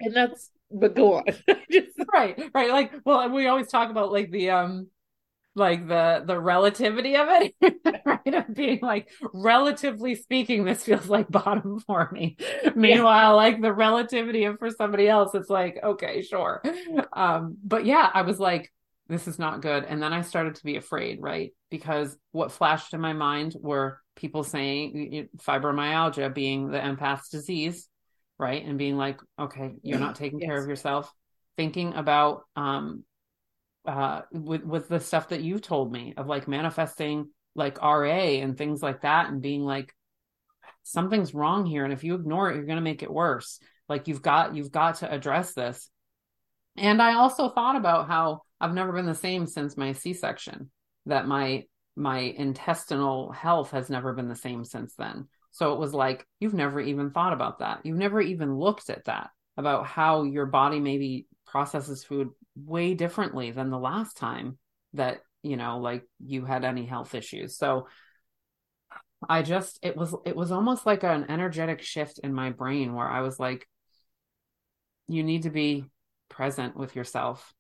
[0.01, 1.25] And that's but go on.
[1.71, 1.89] just...
[2.13, 2.71] Right, right.
[2.71, 4.89] Like well we always talk about like the um
[5.55, 7.55] like the the relativity of it
[8.07, 12.37] right of being like relatively speaking this feels like bottom for me.
[12.77, 13.37] Meanwhile yeah.
[13.37, 16.63] like the relativity of for somebody else it's like okay sure.
[17.13, 18.73] Um but yeah i was like
[19.09, 19.85] this is not good.
[19.85, 21.53] And then i started to be afraid right?
[21.71, 27.89] Because what flashed in my mind were people saying fibromyalgia being the empath's disease
[28.39, 28.65] right?
[28.65, 30.47] And being like okay you're not taking yes.
[30.47, 31.13] care of yourself.
[31.57, 33.05] Thinking about um
[33.87, 38.57] uh with with the stuff that you told me of like manifesting like RA and
[38.57, 39.95] things like that and being like
[40.83, 41.85] something's wrong here.
[41.85, 43.59] And if you ignore it you're going to make it worse.
[43.89, 45.91] Like you've got you've got to address this.
[46.77, 50.71] And i also thought about how i've never been the same since my c-section
[51.07, 51.65] that my
[51.97, 55.29] my intestinal health has never been the same since then.
[55.51, 57.81] So it was like you've never even thought about that.
[57.85, 62.31] You've never even looked at that about how your body maybe processes food
[62.65, 64.59] way differently than the last time
[64.95, 67.57] that you know like you had any health issues.
[67.57, 67.89] So
[69.29, 73.07] i just it was it was almost like an energetic shift in my brain where
[73.07, 73.69] i was like
[75.11, 75.85] you need to be
[76.29, 77.53] present with yourself.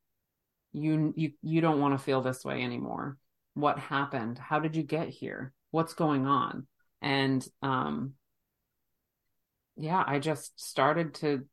[0.73, 3.19] You you you don't want to feel this way anymore.
[3.55, 4.39] What happened?
[4.39, 5.53] How did you get here?
[5.73, 6.67] What's going on?
[7.03, 8.15] And um
[9.77, 11.47] yeah i just started to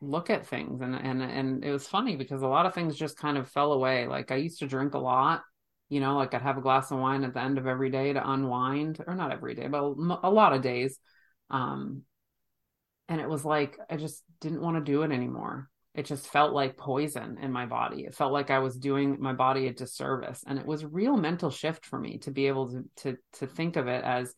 [0.00, 0.80] look at things.
[0.80, 3.72] And and and it was funny because a lot of things just kind of fell
[3.72, 4.06] away.
[4.06, 5.42] Like i used to drink a lot
[5.88, 8.12] you know like i'd have a glass of wine at the end of every day
[8.12, 9.82] to unwind or not every day but
[10.22, 10.98] a lot of days.
[11.50, 12.02] Um
[13.08, 15.68] and it was like i just didn't want to do it anymore.
[15.92, 18.04] It just felt like poison in my body.
[18.04, 20.44] It felt like i was doing my body a disservice.
[20.46, 23.46] And it was a real mental shift for me to be able to to to
[23.46, 24.34] think of it as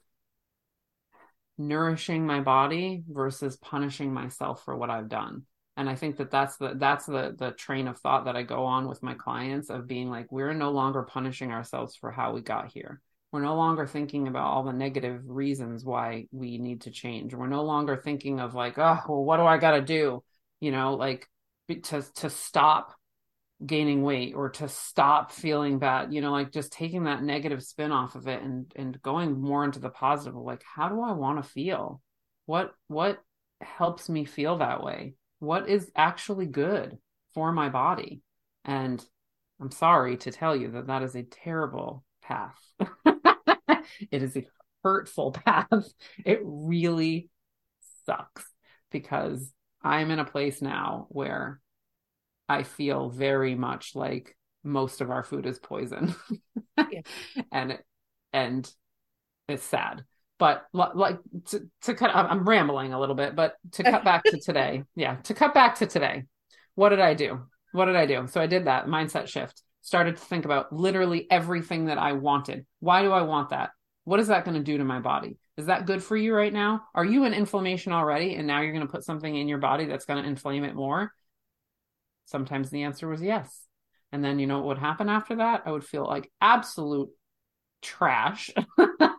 [1.59, 5.42] nourishing my body versus punishing myself for what i've done
[5.76, 8.64] and i think that that's the that's the the train of thought that i go
[8.64, 12.40] on with my clients of being like we're no longer punishing ourselves for how we
[12.40, 13.00] got here.
[13.32, 17.32] We're no longer thinking about all the negative reasons why we need to change.
[17.35, 20.22] We're no longer thinking of like oh well what do i got to do?
[20.61, 21.26] You know like
[21.68, 22.94] to to stop
[23.64, 27.92] gaining weight or to stop feeling bad you know like just taking that negative spin
[27.92, 31.42] off of it and and going more into the positive like how do i want
[31.42, 32.02] to feel?
[32.46, 33.18] What what
[33.62, 36.96] helps me feel that way what is actually good
[37.35, 38.22] for my body.
[38.64, 39.05] And
[39.61, 42.57] I'm sorry to tell you that that is a terrible path.
[42.78, 44.46] it is a
[44.85, 45.88] hurtful path.
[46.24, 47.28] It really
[48.07, 48.44] sucks
[48.92, 49.52] because
[49.83, 51.61] I'm in a place now where
[52.48, 56.14] I feel very much like most of our food is poison.
[56.92, 57.00] yeah.
[57.50, 57.81] And
[58.33, 58.72] and
[59.48, 60.05] it's sad
[60.42, 64.40] but like to, to cut i'm rambling a little bit but to cut back to
[64.40, 66.24] today yeah to cut back to today
[66.74, 67.42] what did i do?
[67.70, 68.26] What did i do?
[68.26, 72.66] So i did that mindset shift started to think about literally everything that i wanted.
[72.81, 73.70] Why do i want that?
[74.02, 75.38] What is that going to do to my body?
[75.57, 76.83] Is that good for you right now?
[76.92, 79.85] Are you in inflammation already and now you're going to put something in your body
[79.85, 81.12] that's going to inflame it more?
[82.24, 83.61] Sometimes the answer was yes.
[84.11, 85.62] And then you know what would happen after that?
[85.66, 87.11] I would feel like absolute
[87.81, 88.50] trash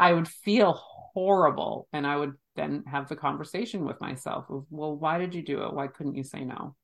[0.00, 1.88] I would feel horrible.
[1.92, 5.62] And I would then have the conversation with myself of, well, why did you do
[5.64, 5.74] it?
[5.74, 6.76] Why couldn't you say no?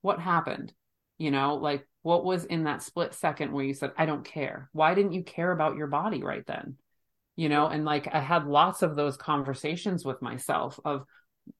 [0.00, 0.72] What happened?
[1.18, 4.68] You know, like what was in that split second where you said, I don't care?
[4.72, 6.76] Why didn't you care about your body right then?
[7.36, 11.04] You know, and like I had lots of those conversations with myself of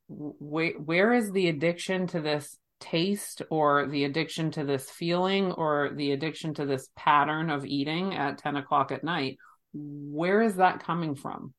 [0.09, 5.93] where where is the addiction to this taste or the addiction to this feeling or
[5.95, 9.39] the addiction to this pattern of eating at 10 o'clock at night
[9.73, 11.55] where is that coming from?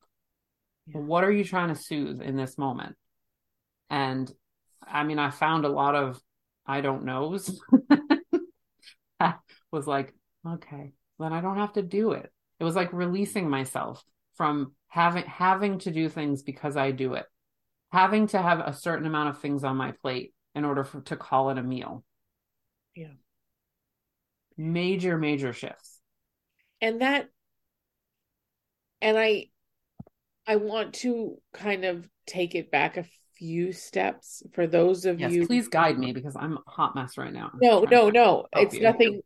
[0.86, 0.98] Yeah.
[0.98, 2.96] What are you trying to soothe in this moment?
[3.90, 4.30] And
[4.86, 6.20] I mean, I found a lot of
[6.66, 7.60] I don't knows.
[9.70, 10.14] was like,
[10.46, 12.30] okay, then I don't have to do it.
[12.60, 14.02] It was like releasing myself
[14.36, 17.26] from having having to do things because I do it.
[17.92, 21.16] Having to have a certain amount of things on my plate in order for, to
[21.16, 22.04] call it a meal.
[22.94, 23.14] Yeah.
[24.56, 26.00] Major major shifts.
[26.80, 27.28] And that
[29.04, 29.48] and I
[30.46, 33.04] I want to kind of take it back a
[33.36, 35.46] few steps for those of yes, you.
[35.46, 37.52] Please guide me because I'm a hot mess right now.
[37.60, 38.46] No, no, no.
[38.52, 38.82] It's you.
[38.82, 39.20] nothing.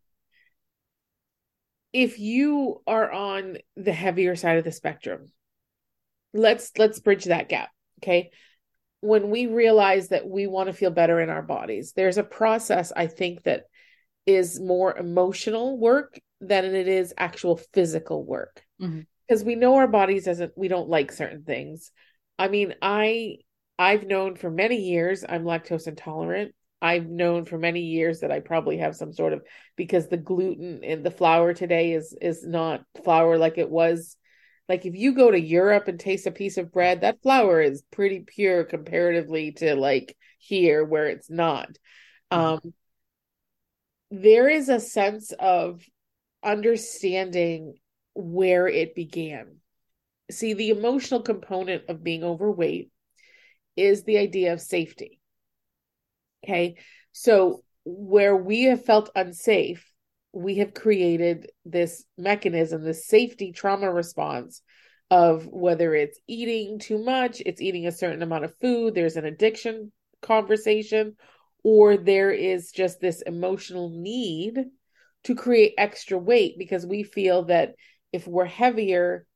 [1.93, 5.27] If you are on the heavier side of the spectrum,
[6.35, 7.71] let's let's bridge that gap.
[8.03, 8.31] Okay.
[9.01, 12.93] When we realize that we want to feel better in our bodies, there's a process
[12.95, 13.65] I think that
[14.27, 18.65] is more emotional work than it is actual physical work.
[18.81, 21.93] Mm-hmm because we know our bodies doesn't we don't like certain things.
[22.39, 23.39] I mean, I
[23.79, 28.41] I've known for many years I'm lactose intolerant I've known for many years that I
[28.41, 29.43] probably have some sort of
[29.77, 34.17] because the gluten in the flour today is is not flour like it was.
[34.69, 37.83] Like if you go to Europe and taste a piece of bread, that flour is
[37.91, 41.71] pretty pure comparatively to like here where it's not.
[42.31, 42.61] Um
[44.11, 45.83] there is a sense of
[46.43, 47.75] understanding
[48.19, 49.59] where it began.
[50.31, 52.91] See, the emotional component of being overweight
[53.77, 55.21] is the idea of safety.
[56.45, 56.77] Okay.
[57.13, 59.91] So, where we have felt unsafe,
[60.33, 64.63] we have created this mechanism, this safety trauma response
[65.11, 69.25] of whether it's eating too much, it's eating a certain amount of food, there's an
[69.25, 69.91] addiction
[70.21, 71.17] conversation,
[71.63, 74.65] or there is just this emotional need
[75.25, 77.75] to create extra weight because we feel that
[78.13, 79.27] if we're heavier,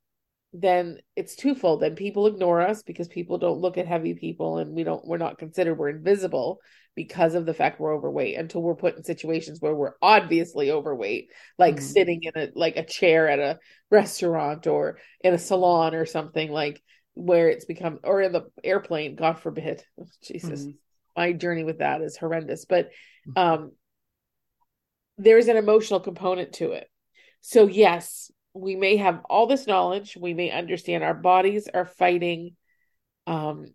[0.53, 1.81] then it's twofold.
[1.81, 5.19] Then people ignore us because people don't look at heavy people and we don't we're
[5.19, 6.61] not considered we're invisible
[6.95, 11.29] because of the fact we're overweight until we're put in situations where we're obviously overweight,
[11.59, 11.85] like mm-hmm.
[11.85, 13.59] sitting in a like a chair at a
[13.91, 16.83] restaurant or in a salon or something like
[17.15, 19.83] where it's become or in the airplane, God forbid.
[20.01, 20.63] Oh, Jesus.
[20.63, 20.71] Mm-hmm.
[21.17, 22.67] My journey with that is horrendous.
[22.67, 22.91] But
[23.29, 23.39] mm-hmm.
[23.39, 23.73] um
[25.19, 26.89] there's an emotional component to it.
[27.41, 32.55] So yes, we may have all this knowledge we may understand our bodies are fighting
[33.27, 33.67] um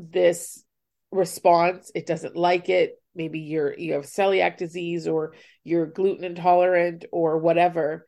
[0.00, 0.64] this
[1.10, 1.90] response.
[1.94, 2.96] It doesn't like it.
[3.14, 5.34] Maybe you're you have celiac disease or
[5.64, 8.06] you're gluten intolerant or whatever.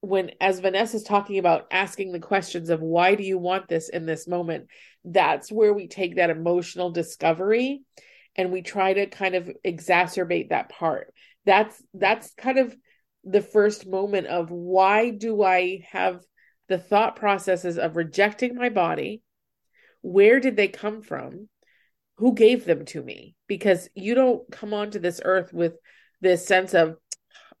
[0.00, 4.06] When as vanessa's talking about asking the questions of why do you want this in
[4.06, 4.68] this moment
[5.04, 7.82] that's where we take that emotional discovery
[8.36, 11.12] and we try to kind of exacerbate that part.
[11.46, 12.74] That's that's kind of
[13.24, 16.22] the first moment of why do I have
[16.68, 19.22] the thought processes of rejecting my body?
[20.02, 21.48] Where did they come from?
[22.16, 23.34] Who gave them to me?
[23.46, 25.74] Because you don't come onto this earth with
[26.20, 26.96] this sense of,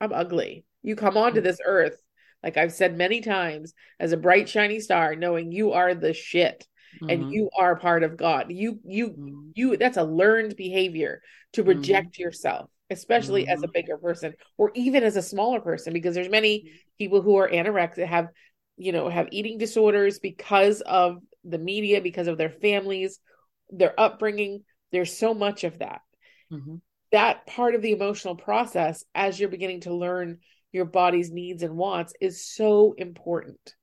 [0.00, 0.64] I'm ugly.
[0.82, 2.00] You come onto this earth,
[2.42, 6.66] like I've said many times, as a bright, shiny star, knowing you are the shit.
[6.96, 7.10] Mm-hmm.
[7.10, 8.52] and you are part of God.
[8.52, 9.48] You you mm-hmm.
[9.56, 11.22] you that's a learned behavior
[11.54, 11.70] to mm-hmm.
[11.70, 12.22] reject mm-hmm.
[12.22, 13.52] yourself especially mm-hmm.
[13.52, 13.72] as a mm-hmm.
[13.72, 18.06] bigger person or even as a smaller person because there's many people who are anorexic
[18.06, 18.28] have
[18.76, 23.18] you know have eating disorders because of the media because of their families
[23.70, 26.00] their upbringing there's so much of that
[26.52, 26.76] mm-hmm.
[27.12, 30.38] that part of the emotional process as you're beginning to learn
[30.72, 33.74] your body's needs and wants is so important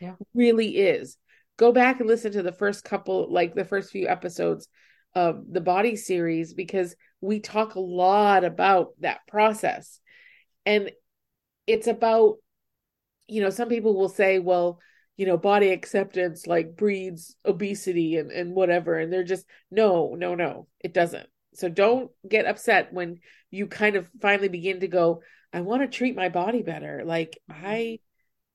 [0.00, 1.16] yeah really is
[1.56, 4.68] go back and listen to the first couple like the first few episodes
[5.14, 10.00] of the body series because we talk a lot about that process.
[10.64, 10.90] And
[11.66, 12.36] it's about,
[13.26, 14.80] you know, some people will say, well,
[15.16, 18.98] you know, body acceptance like breeds obesity and, and whatever.
[18.98, 21.26] And they're just, no, no, no, it doesn't.
[21.54, 23.18] So don't get upset when
[23.50, 27.02] you kind of finally begin to go, I want to treat my body better.
[27.04, 27.98] Like I,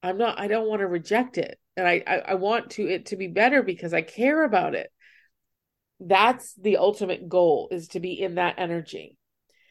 [0.04, 0.10] mm-hmm.
[0.10, 1.60] I'm not, I don't want to reject it.
[1.76, 4.90] And I, I, I want to it to be better because I care about it
[6.08, 9.18] that's the ultimate goal is to be in that energy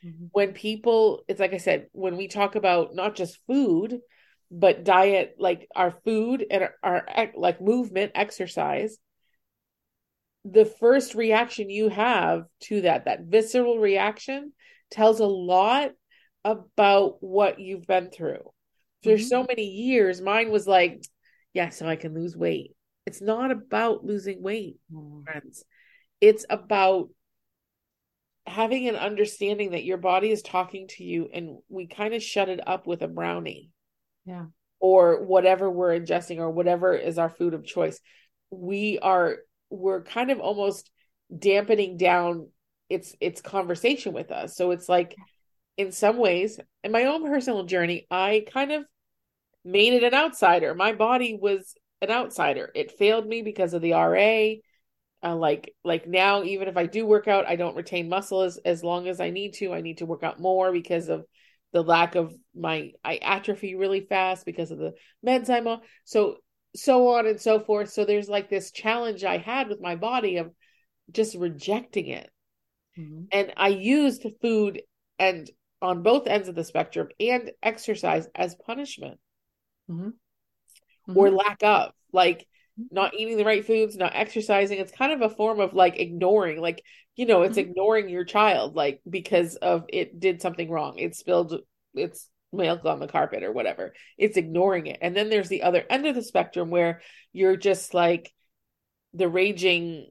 [0.04, 0.26] mm-hmm.
[0.32, 3.98] when people it's like i said when we talk about not just food
[4.50, 8.98] but diet like our food and our, our like movement exercise
[10.44, 14.52] the first reaction you have to that that visceral reaction
[14.90, 15.92] tells a lot
[16.44, 18.42] about what you've been through
[19.02, 19.24] for mm-hmm.
[19.24, 21.02] so many years mine was like
[21.52, 22.74] yeah so i can lose weight
[23.06, 25.24] it's not about losing weight mm.
[25.24, 25.64] friends
[26.22, 27.08] it's about
[28.46, 32.48] having an understanding that your body is talking to you and we kind of shut
[32.48, 33.70] it up with a brownie.
[34.24, 34.46] Yeah.
[34.78, 38.00] Or whatever we're ingesting or whatever is our food of choice.
[38.50, 40.90] We are we're kind of almost
[41.36, 42.48] dampening down
[42.88, 44.56] its its conversation with us.
[44.56, 45.16] So it's like
[45.76, 48.84] in some ways, in my own personal journey, I kind of
[49.64, 50.74] made it an outsider.
[50.74, 52.70] My body was an outsider.
[52.74, 54.54] It failed me because of the RA
[55.22, 58.58] uh, like like now even if i do work out i don't retain muscle as,
[58.64, 61.24] as long as i need to i need to work out more because of
[61.72, 64.92] the lack of my i atrophy really fast because of the
[65.26, 66.36] meds i'm on so
[66.74, 70.38] so on and so forth so there's like this challenge i had with my body
[70.38, 70.50] of
[71.10, 72.30] just rejecting it
[72.98, 73.24] mm-hmm.
[73.30, 74.82] and i used food
[75.18, 75.50] and
[75.80, 79.18] on both ends of the spectrum and exercise as punishment
[79.90, 80.08] mm-hmm.
[80.08, 81.16] Mm-hmm.
[81.16, 82.46] or lack of like
[82.90, 84.78] not eating the right foods, not exercising.
[84.78, 86.82] It's kind of a form of like ignoring, like,
[87.16, 87.70] you know, it's mm-hmm.
[87.70, 90.98] ignoring your child, like because of it did something wrong.
[90.98, 91.60] It spilled
[91.94, 93.94] its milk on the carpet or whatever.
[94.18, 94.98] It's ignoring it.
[95.02, 97.00] And then there's the other end of the spectrum where
[97.32, 98.32] you're just like
[99.14, 100.08] the raging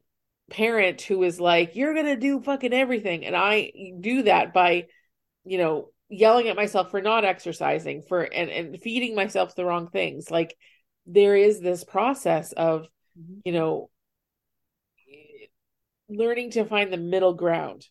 [0.50, 3.26] parent who is like, you're going to do fucking everything.
[3.26, 4.88] And I do that by,
[5.44, 9.88] you know, yelling at myself for not exercising for and, and feeding myself the wrong
[9.90, 10.30] things.
[10.30, 10.56] Like
[11.06, 12.88] there is this process of,
[13.18, 13.40] mm-hmm.
[13.46, 13.90] you know,
[16.10, 17.86] learning to find the middle ground.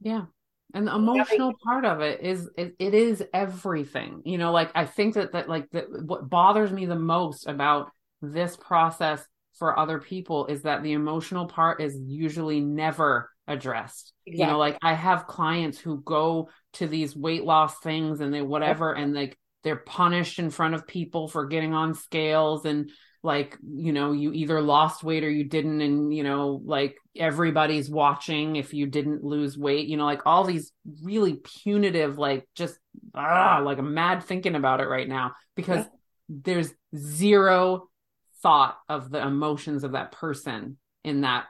[0.00, 0.26] Yeah.
[0.74, 4.22] And the emotional part of it is it, it is everything.
[4.24, 7.92] You know, like I think that that like that what bothers me the most about
[8.20, 14.12] this process for other people is that the emotional part is usually never addressed.
[14.26, 14.44] Exactly.
[14.44, 18.42] You know, like I have clients who go to these weight loss things and they
[18.42, 22.90] whatever and like they're punished in front of people for getting on scales and
[23.24, 27.88] like you know you either lost weight or you didn't and you know like everybody's
[27.88, 32.78] watching if you didn't lose weight you know like all these really punitive like just
[33.14, 35.90] ah like i'm mad thinking about it right now because yeah.
[36.28, 37.88] there's zero
[38.42, 41.46] thought of the emotions of that person in that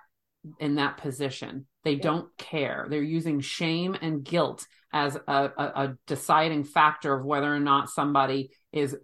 [0.61, 2.03] in that position they yeah.
[2.03, 2.87] don't care.
[2.89, 7.91] They're using shame and guilt as a, a, a deciding factor of whether or not
[7.91, 8.97] somebody is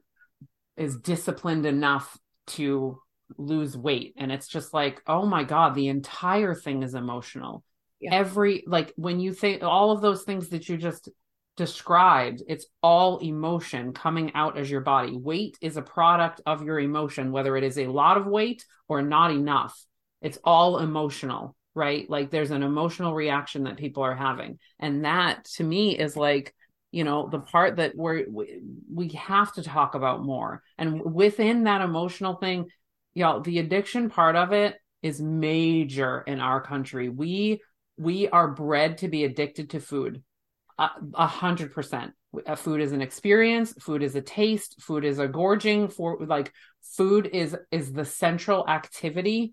[0.76, 2.16] is disciplined enough
[2.47, 2.99] to
[3.37, 4.14] lose weight.
[4.16, 7.64] And it's just like oh my god the entire thing is emotional.
[8.01, 8.14] Yeah.
[8.14, 11.11] every like when you think all of those things that you just
[11.59, 15.16] described it's all emotion coming out as your body.
[15.16, 19.03] Weight is a product of your emotion whether it is a lot of weight or
[19.03, 19.76] not enough.
[20.22, 22.09] It's all emotional right?
[22.09, 24.59] Like there's an emotional reaction that people are having.
[24.79, 26.55] And that to me is like
[26.93, 28.27] you know the part that we're
[28.93, 30.62] we have to talk about more.
[30.79, 32.66] And within that emotional thing
[33.14, 37.09] y'all, the addiction part of it is major in our country.
[37.09, 37.61] We
[37.97, 40.23] we are bred to be addicted to food
[40.79, 42.12] uh, a hundred percent.
[42.47, 43.73] Uh, food is an experience.
[43.75, 44.81] Food is a taste.
[44.81, 45.89] Food is a gorging.
[45.89, 46.53] For like
[46.97, 49.53] food is is the central activity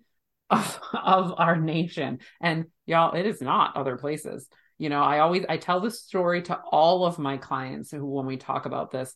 [0.50, 2.20] of, of our nation.
[2.42, 4.48] And y'all it is not other places.
[4.78, 8.28] You know i always i tell this story to all of my clients who when
[8.28, 9.16] we talk about this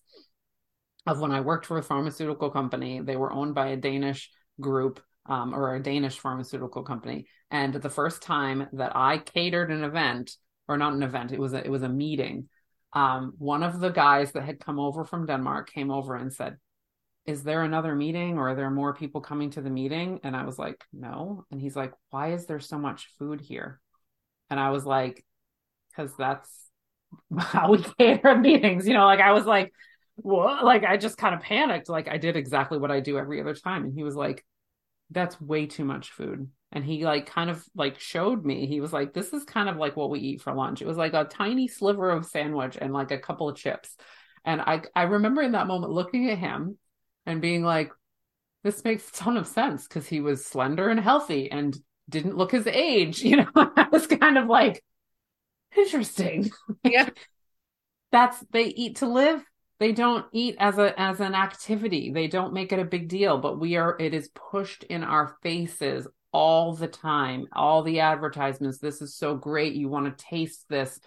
[1.05, 5.03] of when i worked for a pharmaceutical company they were owned by a danish group
[5.27, 7.27] um, or a danish pharmaceutical company.
[7.51, 10.35] And the first time that i catered an event
[10.67, 12.49] or not an event it was a, it was a meeting
[12.93, 16.57] um, one of the guys that had come over from denmark came over and said
[17.25, 20.43] is there another meeting or are there more people coming to the meeting and i
[20.43, 23.79] was like no and he's like why is there so much food here
[24.49, 25.23] and i was like
[25.89, 26.49] because that's
[27.37, 28.87] how we cater meetings.
[28.87, 29.73] You know, like I was like,
[30.15, 30.63] what?
[30.63, 31.89] Like I just kind of panicked.
[31.89, 33.85] Like I did exactly what I do every other time.
[33.85, 34.45] And he was like,
[35.09, 36.49] that's way too much food.
[36.71, 38.65] And he like kind of like showed me.
[38.65, 40.81] He was like, this is kind of like what we eat for lunch.
[40.81, 43.95] It was like a tiny sliver of sandwich and like a couple of chips.
[44.45, 46.77] And I I remember in that moment looking at him
[47.25, 47.91] and being like,
[48.63, 51.77] this makes a ton of sense because he was slender and healthy and
[52.09, 53.23] didn't look his age.
[53.23, 54.83] You know, I was kind of like,
[55.75, 56.51] interesting.
[56.83, 57.09] Yeah.
[58.11, 59.41] That's they eat to live.
[59.79, 62.11] They don't eat as a as an activity.
[62.11, 65.37] They don't make it a big deal, but we are it is pushed in our
[65.41, 67.47] faces all the time.
[67.53, 68.79] All the advertisements.
[68.79, 69.73] This is so great.
[69.73, 70.99] You want to taste this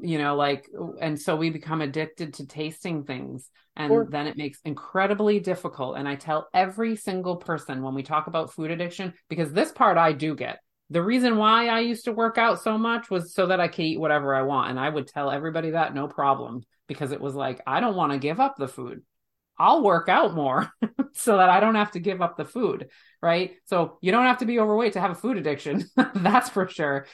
[0.00, 0.68] you know like
[1.00, 5.96] and so we become addicted to tasting things and or, then it makes incredibly difficult
[5.96, 9.98] and i tell every single person when we talk about food addiction because this part
[9.98, 10.58] i do get
[10.90, 13.84] the reason why I used to work out so much was so that I could
[13.84, 14.70] eat whatever I want.
[14.70, 18.12] And I would tell everybody that no problem because it was like, I don't want
[18.12, 19.02] to give up the food.
[19.58, 20.70] I'll work out more
[21.14, 22.88] so that I don't have to give up the food.
[23.20, 23.54] Right.
[23.64, 25.84] So you don't have to be overweight to have a food addiction.
[26.14, 27.06] That's for sure.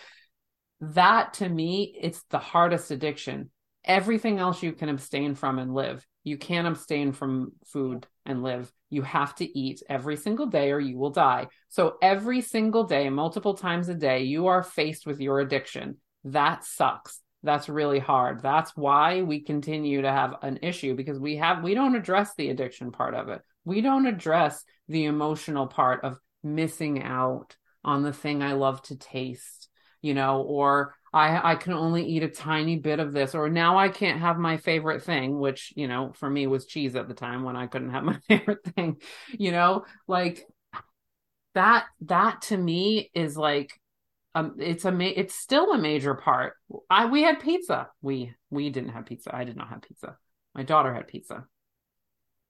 [0.83, 3.51] That to me, it's the hardest addiction.
[3.85, 6.07] Everything else you can abstain from and live.
[6.23, 10.79] You can't abstain from food and live you have to eat every single day or
[10.79, 11.49] you will die.
[11.71, 15.97] So every single day, multiple times a day, you are faced with your addiction.
[16.25, 17.19] That sucks.
[17.43, 18.43] That's really hard.
[18.43, 22.51] That's why we continue to have an issue because we have we don't address the
[22.51, 23.41] addiction part of it.
[23.65, 28.97] We don't address the emotional part of missing out on the thing I love to
[28.97, 29.62] taste,
[30.03, 33.79] you know, or I I can only eat a tiny bit of this, or now
[33.79, 37.15] I can't have my favorite thing, which you know for me was cheese at the
[37.15, 39.01] time when I couldn't have my favorite thing.
[39.31, 40.47] You know, like
[41.55, 41.87] that.
[42.03, 43.73] That to me is like
[44.35, 46.55] um it's a ma- it's still a major part.
[46.91, 47.89] I we had pizza.
[48.01, 49.35] We we didn't have pizza.
[49.35, 50.17] I did not have pizza.
[50.55, 51.47] My daughter had pizza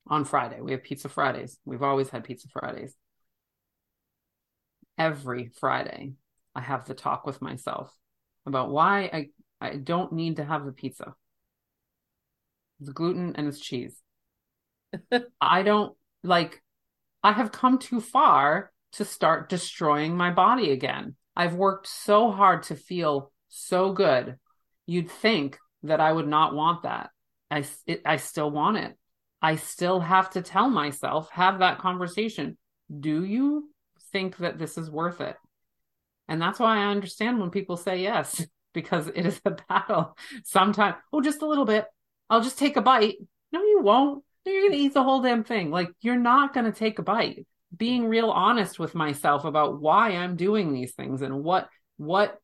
[0.07, 0.61] on Friday.
[0.61, 1.59] We have pizza Fridays.
[1.65, 2.95] We've always had pizza Fridays.
[4.99, 6.15] Every Friday,
[6.55, 7.97] I have to talk with myself
[8.47, 9.29] about why I,
[9.61, 11.15] I don't need to have the pizza.
[12.81, 13.97] It's gluten and it's cheese.
[15.41, 16.63] I don't like,
[17.23, 21.17] I have come too far to start destroying my body again.
[21.35, 24.37] I've worked so hard to feel so good.
[24.87, 27.11] You'd think that I would not want that.
[27.51, 28.97] I, it, I still want it.
[29.41, 32.57] I still have to tell myself, have that conversation.
[33.01, 33.71] Do you
[34.13, 35.37] think that this is worth it?
[36.33, 40.16] And that's why I understand when people say yes, because it is a battle.
[40.45, 41.85] Sometimes, oh, just a little bit.
[42.30, 43.16] I'll just take a bite.
[43.53, 44.24] No, you won't.
[44.47, 45.70] You're going to eat the whole damn thing.
[45.70, 47.47] Like, you're not going to take a bite.
[47.76, 51.68] Being real honest with myself about why I'm doing these things and what,
[51.99, 52.39] what,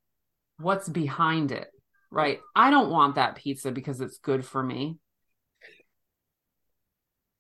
[0.59, 1.69] what's behind it,
[2.11, 2.41] right?
[2.55, 4.99] I don't want that pizza because it's good for me.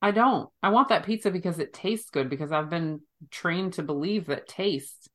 [0.00, 0.48] I don't.
[0.62, 4.48] I want that pizza because it tastes good because I've been trained to believe that
[4.48, 5.10] taste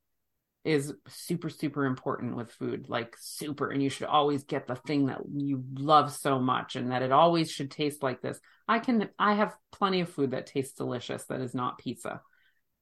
[0.64, 5.08] is super super important with food like super and you should always get the thing
[5.08, 8.40] that you love so much and that it always should taste like this.
[8.68, 12.22] I can i have plenty of food that tastes delicious that is not pizza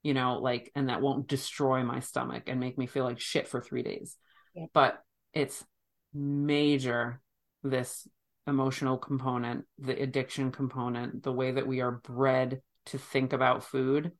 [0.03, 3.47] you know like and that won't destroy my stomach and make me feel like shit
[3.47, 4.15] for 3 days.
[4.53, 4.65] Yeah.
[4.73, 5.01] but
[5.33, 5.63] it's
[6.13, 7.21] major
[7.63, 8.07] this
[8.47, 14.11] emotional component the addiction component the way that we are bred to think about food.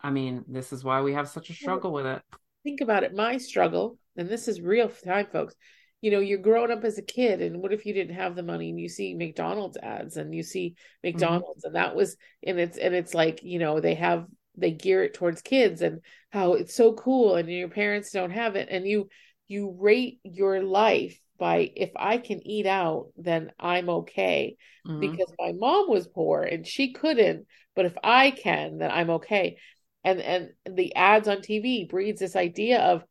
[0.00, 2.22] I mean this is why we have such a struggle with it
[2.62, 5.54] think about it my struggle and this is real time folks
[6.00, 8.42] you know you're growing up as a kid and what if you didn't have the
[8.42, 11.08] money and you see mcdonald's ads and you see mm-hmm.
[11.08, 11.66] mcdonald's mm-hmm.
[11.68, 15.14] and that was and it's and it's like you know they have they gear it
[15.14, 16.00] towards kids and
[16.30, 19.08] how it's so cool and your parents don't have it and you
[19.48, 24.56] you rate your life by if i can eat out then i'm okay
[24.86, 25.00] mm-hmm.
[25.00, 29.56] because my mom was poor and she couldn't but if i can then i'm okay
[30.04, 33.04] and and the ads on TV breeds this idea of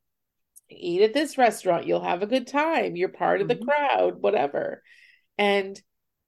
[0.69, 3.43] eat at this restaurant, you'll have a good time, you're part mm-hmm.
[3.43, 3.69] of the mm-hmm.
[3.69, 4.83] crowd, whatever.
[5.37, 5.81] And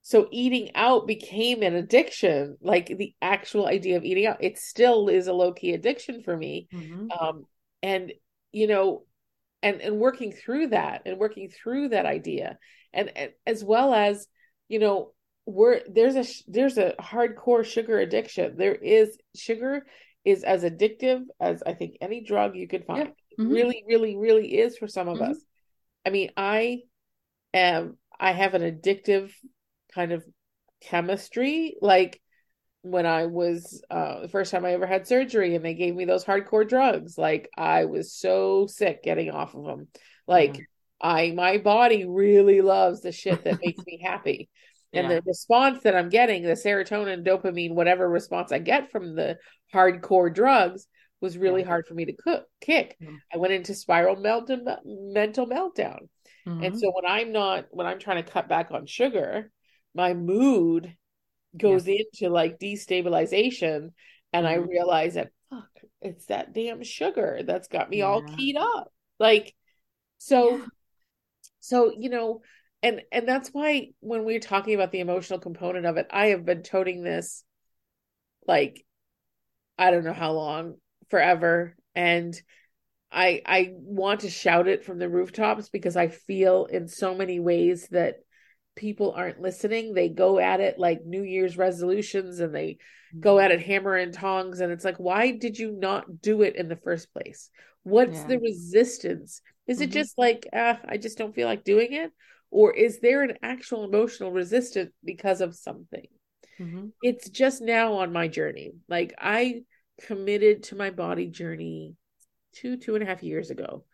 [0.04, 4.44] so eating out became an addiction, like the actual idea of eating out.
[4.44, 6.68] It still is a low key addiction for me.
[6.74, 7.08] Mm-hmm.
[7.12, 7.46] Um,
[7.84, 8.12] and
[8.52, 9.04] you know,
[9.62, 12.58] and and working through that and working through that idea,
[12.94, 14.28] and, and as well as
[14.70, 15.14] you know,
[15.46, 18.56] we're there's a there's a hardcore sugar addiction.
[18.58, 19.86] There is sugar
[20.24, 23.10] is as addictive as I think any drug you could find.
[23.10, 23.44] Yeah.
[23.44, 23.54] Mm-hmm.
[23.54, 25.32] Really, really, really is for some of mm-hmm.
[25.32, 25.38] us.
[26.06, 26.82] I mean, I
[27.54, 29.32] am I have an addictive
[29.94, 30.24] kind of
[30.82, 31.76] chemistry.
[31.82, 32.22] Like
[32.84, 36.06] when I was uh the first time I ever had surgery and they gave me
[36.06, 39.88] those hardcore drugs, like I was so sick getting off of them.
[40.28, 40.62] Like mm-hmm.
[41.02, 44.50] I my body really loves the shit that makes me happy.
[44.94, 45.16] And yeah.
[45.16, 49.38] the response that I'm getting, the serotonin, dopamine, whatever response I get from the
[49.74, 50.88] hardcore drugs
[51.22, 51.68] was really yeah.
[51.68, 52.98] hard for me to cook kick.
[53.02, 53.16] Mm-hmm.
[53.34, 54.50] I went into spiral melt
[54.84, 56.10] mental meltdown.
[56.48, 56.64] Mm-hmm.
[56.64, 59.52] And so when I'm not when I'm trying to cut back on sugar,
[59.94, 60.96] my mood
[61.56, 63.92] goes into like destabilization
[64.34, 64.48] and mm-hmm.
[64.48, 65.70] I realize that fuck,
[66.02, 68.92] it's that damn sugar that's got me all keyed up.
[69.20, 69.54] Like
[70.18, 70.66] so
[71.60, 72.42] so you know
[72.84, 76.46] and and that's why when we're talking about the emotional component of it, I have
[76.46, 77.44] been toting this
[78.48, 78.84] like
[79.78, 80.76] I don't know how long,
[81.10, 81.76] forever.
[81.96, 82.40] And
[83.12, 87.40] I I want to shout it from the rooftops because I feel in so many
[87.40, 88.16] ways that
[88.76, 89.94] people aren't listening.
[89.94, 92.78] They go at it like New Year's resolutions and they
[93.20, 93.46] go mm-hmm.
[93.46, 94.62] at it hammer and tongs.
[94.62, 97.50] And it's like, why did you not do it in the first place?
[97.84, 98.28] What's yeah.
[98.28, 99.42] the resistance?
[99.68, 99.84] Is mm-hmm.
[99.84, 102.12] it just like, ah, I just don't feel like doing it?
[102.52, 106.08] Or is there an actual emotional resistance because of something?
[106.60, 106.88] Mm-hmm.
[107.02, 108.74] It's just now on my journey.
[108.88, 109.62] Like I
[110.06, 111.96] committed to my body journey
[112.54, 113.86] two, two and a half years ago.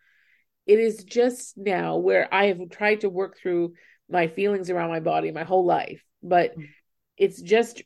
[0.66, 3.74] It is just now where I have tried to work through
[4.10, 6.64] my feelings around my body my whole life, but mm-hmm.
[7.16, 7.82] it's just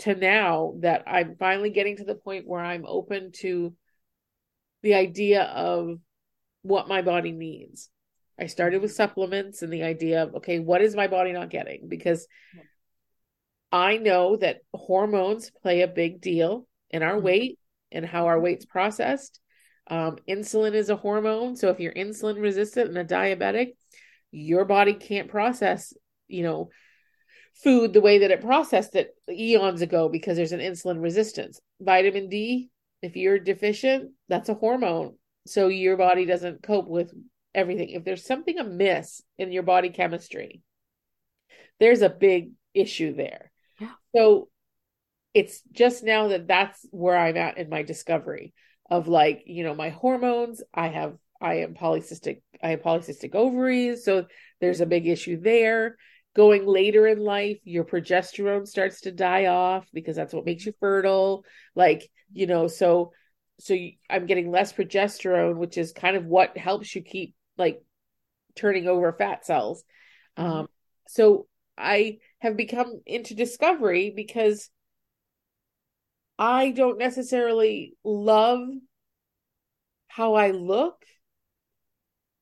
[0.00, 3.74] to now that I'm finally getting to the point where I'm open to
[4.82, 5.98] the idea of
[6.62, 7.90] what my body needs.
[8.40, 11.88] I started with supplements and the idea of, okay, what is my body not getting?
[11.88, 12.26] Because
[13.70, 17.24] I know that hormones play a big deal in our mm-hmm.
[17.24, 17.58] weight
[17.92, 19.38] and how our weight's processed.
[19.88, 21.56] Um, insulin is a hormone.
[21.56, 23.74] So if you're insulin resistant and a diabetic,
[24.30, 25.92] your body can't process,
[26.28, 26.70] you know,
[27.62, 31.60] food the way that it processed it eons ago because there's an insulin resistance.
[31.80, 32.70] Vitamin D,
[33.02, 35.16] if you're deficient, that's a hormone.
[35.46, 37.12] So your body doesn't cope with
[37.54, 37.90] everything.
[37.90, 40.62] If there's something amiss in your body chemistry,
[41.78, 43.50] there's a big issue there.
[43.78, 43.88] Yeah.
[44.14, 44.48] So
[45.34, 48.52] it's just now that that's where I'm at in my discovery
[48.90, 50.62] of like, you know, my hormones.
[50.74, 54.04] I have, I am polycystic, I have polycystic ovaries.
[54.04, 54.26] So
[54.60, 55.96] there's a big issue there.
[56.36, 60.72] Going later in life, your progesterone starts to die off because that's what makes you
[60.78, 61.44] fertile.
[61.74, 63.12] Like, you know, so,
[63.58, 67.82] so you, I'm getting less progesterone, which is kind of what helps you keep like
[68.56, 69.84] turning over fat cells.
[70.36, 70.50] Mm-hmm.
[70.50, 70.68] Um,
[71.06, 71.46] so
[71.78, 74.68] I have become into discovery because
[76.38, 78.60] I don't necessarily love
[80.08, 81.04] how I look,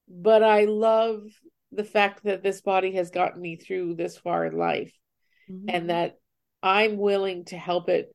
[0.08, 1.22] but I love
[1.72, 4.92] the fact that this body has gotten me through this far in life
[5.50, 5.68] mm-hmm.
[5.68, 6.18] and that
[6.62, 8.14] I'm willing to help it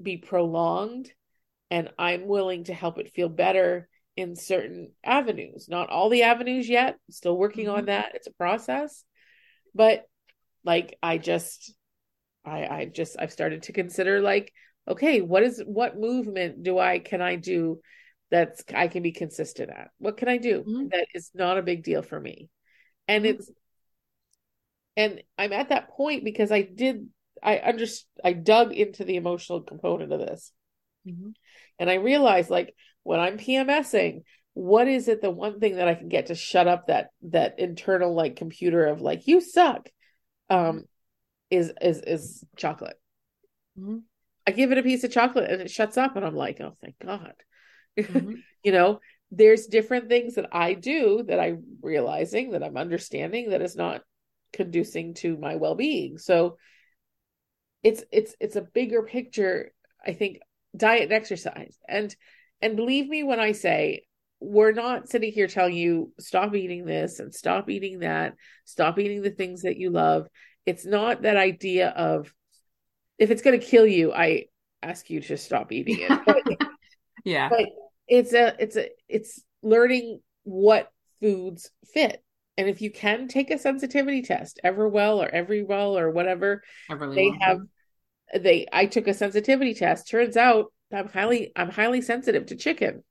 [0.00, 1.12] be prolonged
[1.70, 3.88] and I'm willing to help it feel better
[4.18, 5.68] in certain avenues.
[5.68, 7.76] Not all the avenues yet, still working mm-hmm.
[7.76, 8.12] on that.
[8.14, 9.04] It's a process.
[9.74, 10.04] But
[10.64, 11.72] like I just
[12.44, 14.52] I I just I've started to consider like
[14.88, 17.80] okay, what is what movement do I can I do
[18.30, 19.90] that's I can be consistent at?
[19.98, 20.88] What can I do mm-hmm.
[20.88, 22.48] that is not a big deal for me?
[23.06, 23.38] And mm-hmm.
[23.38, 23.50] it's
[24.96, 27.08] and I'm at that point because I did
[27.40, 27.86] I under
[28.24, 30.50] I dug into the emotional component of this.
[31.06, 31.30] Mm-hmm.
[31.78, 32.74] And I realized like
[33.08, 36.68] when I'm PMSing, what is it the one thing that I can get to shut
[36.68, 39.88] up that that internal like computer of like you suck
[40.50, 40.84] um
[41.50, 43.00] is is is chocolate.
[43.78, 44.00] Mm-hmm.
[44.46, 46.76] I give it a piece of chocolate and it shuts up and I'm like, "Oh,
[46.82, 47.32] thank God."
[47.98, 48.34] Mm-hmm.
[48.62, 49.00] you know,
[49.30, 54.02] there's different things that I do that I'm realizing that I'm understanding that is not
[54.52, 56.18] conducing to my well-being.
[56.18, 56.58] So
[57.82, 59.72] it's it's it's a bigger picture
[60.04, 60.40] i think
[60.76, 62.14] diet and exercise and
[62.60, 64.02] and believe me when i say
[64.40, 68.34] we're not sitting here telling you stop eating this and stop eating that.
[68.64, 70.28] Stop eating the things that you love.
[70.64, 72.32] It's not that idea of
[73.18, 74.44] if it's going to kill you i
[74.82, 76.10] ask you to stop eating it.
[76.24, 77.48] But, yeah.
[77.48, 77.66] but
[78.06, 80.90] it's a it's a it's learning what
[81.20, 82.22] foods fit.
[82.56, 87.38] And if you can take a sensitivity test, Everwell or Everywell or whatever, Everly they
[87.40, 87.58] have
[88.34, 90.08] they I took a sensitivity test.
[90.08, 93.04] Turns out I'm highly I'm highly sensitive to chicken.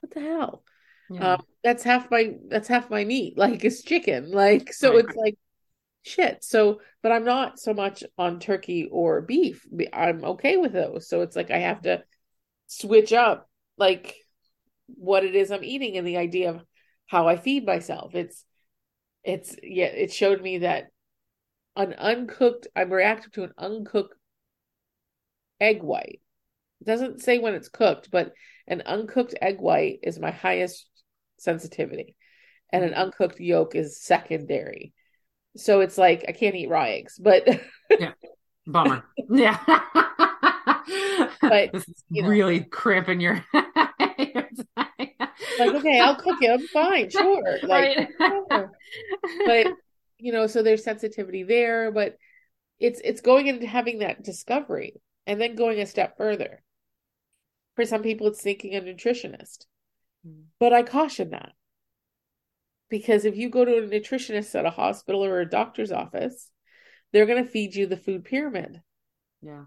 [0.00, 0.62] What the hell?
[1.10, 1.34] Yeah.
[1.34, 3.34] Um, that's half my that's half my meat.
[3.36, 4.30] Like it's chicken.
[4.30, 5.36] Like so it's like
[6.02, 6.44] shit.
[6.44, 9.66] So but I'm not so much on turkey or beef.
[9.92, 11.08] I'm okay with those.
[11.08, 12.04] So it's like I have to
[12.66, 14.16] switch up like
[14.86, 16.62] what it is I'm eating and the idea of
[17.06, 18.14] how I feed myself.
[18.14, 18.44] It's
[19.24, 20.88] it's yeah, it showed me that
[21.76, 24.14] an uncooked I'm reactive to an uncooked
[25.60, 26.20] egg white.
[26.82, 28.32] It doesn't say when it's cooked, but
[28.66, 30.84] an uncooked egg white is my highest
[31.38, 32.16] sensitivity.
[32.72, 33.02] And an mm-hmm.
[33.02, 34.92] uncooked yolk is secondary.
[35.56, 37.46] So it's like I can't eat raw eggs, but
[37.90, 38.14] yeah.
[38.66, 39.04] Bummer.
[39.30, 39.58] yeah.
[41.40, 43.68] but this is really know, cramping your like,
[45.60, 46.50] okay, I'll cook it.
[46.50, 47.58] I'm fine, sure.
[47.62, 48.08] Like, right.
[48.18, 48.72] sure.
[49.46, 49.66] but
[50.18, 52.16] you know, so there's sensitivity there, but
[52.80, 54.94] it's it's going into having that discovery
[55.28, 56.60] and then going a step further.
[57.76, 59.66] For some people, it's thinking a nutritionist,
[60.26, 60.44] mm.
[60.58, 61.52] but I caution that
[62.90, 66.50] because if you go to a nutritionist at a hospital or a doctor's office,
[67.12, 68.82] they're going to feed you the food pyramid.
[69.40, 69.64] Yeah.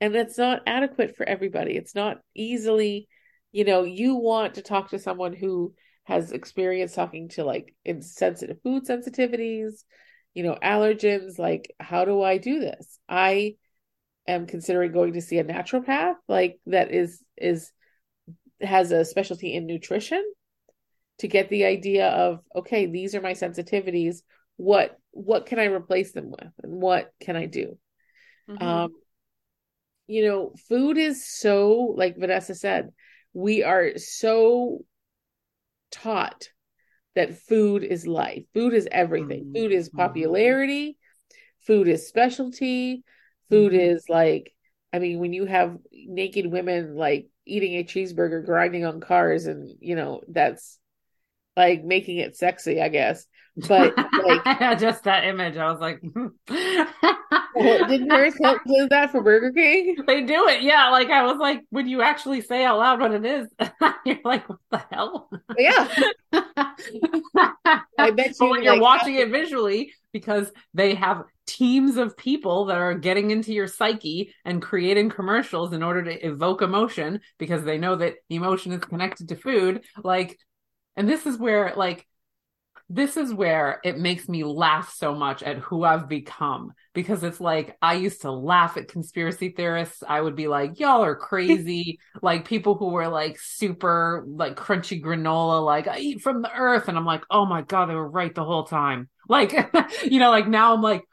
[0.00, 1.76] And that's not adequate for everybody.
[1.76, 3.08] It's not easily
[3.52, 8.60] you know, you want to talk to someone who has experience talking to like insensitive
[8.62, 9.84] food sensitivities,
[10.34, 12.98] you know, allergens, like how do I do this?
[13.08, 13.56] I
[14.32, 17.72] am considering going to see a naturopath like that is is
[18.60, 20.22] has a specialty in nutrition
[21.18, 24.18] to get the idea of okay, these are my sensitivities.
[24.56, 27.78] What what can I replace them with and what can I do?
[28.48, 28.62] Mm-hmm.
[28.62, 28.90] Um
[30.06, 32.90] you know, food is so like Vanessa said,
[33.32, 34.84] we are so
[35.90, 36.48] taught
[37.14, 38.44] that food is life.
[38.54, 39.44] Food is everything.
[39.44, 39.54] Mm-hmm.
[39.54, 40.98] Food is popularity.
[41.66, 43.02] Food is specialty.
[43.50, 43.96] Food mm-hmm.
[43.96, 44.54] is like,
[44.92, 49.70] I mean, when you have naked women like eating a cheeseburger, grinding on cars, and
[49.80, 50.78] you know, that's
[51.58, 53.26] like making it sexy, I guess.
[53.66, 56.28] But like just that image, I was like, hmm.
[56.48, 58.34] well, didn't Paris
[58.66, 59.96] do that for Burger King?
[60.06, 60.90] They do it, yeah.
[60.90, 63.48] Like I was like, when you actually say out loud what it is,
[64.06, 65.28] you're like, what the hell?
[65.58, 65.88] Yeah.
[67.98, 68.34] I bet you.
[68.38, 72.94] But when you're watching uh, it visually, because they have teams of people that are
[72.94, 77.96] getting into your psyche and creating commercials in order to evoke emotion because they know
[77.96, 79.82] that emotion is connected to food.
[80.04, 80.38] Like,
[80.98, 82.06] and this is where like
[82.90, 87.40] this is where it makes me laugh so much at who I've become because it's
[87.40, 90.02] like I used to laugh at conspiracy theorists.
[90.06, 92.00] I would be like, y'all are crazy.
[92.22, 96.88] like people who were like super like crunchy granola, like I eat from the earth.
[96.88, 99.08] And I'm like, oh my God, they were right the whole time.
[99.30, 99.52] Like,
[100.04, 101.04] you know, like now I'm like,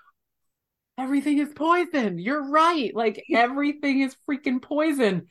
[0.97, 2.17] everything is poison.
[2.17, 2.95] You're right.
[2.95, 5.27] Like everything is freaking poison.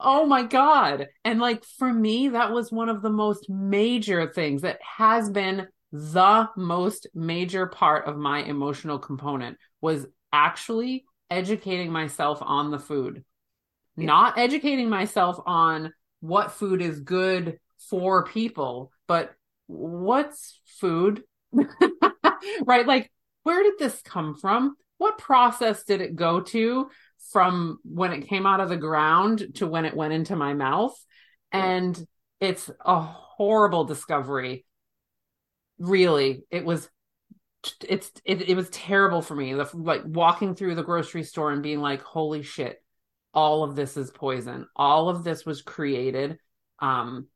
[0.00, 1.08] Oh my God.
[1.24, 5.66] And like for me, that was one of the most major things that has been
[5.92, 13.24] the most major part of my emotional component was actually educating myself on the food,
[13.96, 14.06] yeah.
[14.06, 19.34] not educating myself on what food is good for people, but
[19.66, 21.22] what's food?
[22.64, 22.86] right?
[22.86, 23.10] Like,
[23.44, 24.76] where did this come from?
[24.98, 26.90] What process did it go to
[27.32, 30.94] from when it came out of the ground to when it went into my mouth?
[31.52, 31.98] And
[32.40, 34.64] it's a horrible discovery.
[35.78, 36.88] Really, it was
[37.86, 39.54] it's it, it was terrible for me.
[39.54, 42.80] The, like walking through the grocery store and being like holy shit
[43.34, 44.66] all of this is poison.
[44.74, 46.38] All of this was created
[46.80, 47.26] um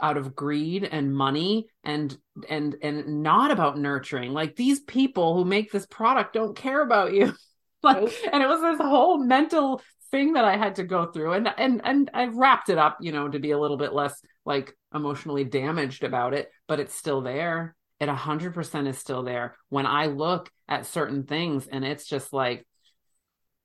[0.00, 2.16] out of greed and money and
[2.48, 4.32] and and not about nurturing.
[4.32, 7.34] Like these people who make this product don't care about you
[7.82, 11.32] like and it was this whole mental thing that i had to go through.
[11.32, 14.20] And and and i've wrapped it up you know to be a little bit less
[14.44, 17.74] like emotionally damaged about it but it's still there.
[18.00, 19.56] It a 100% is still there.
[19.68, 22.66] When i look at certain things and it's just like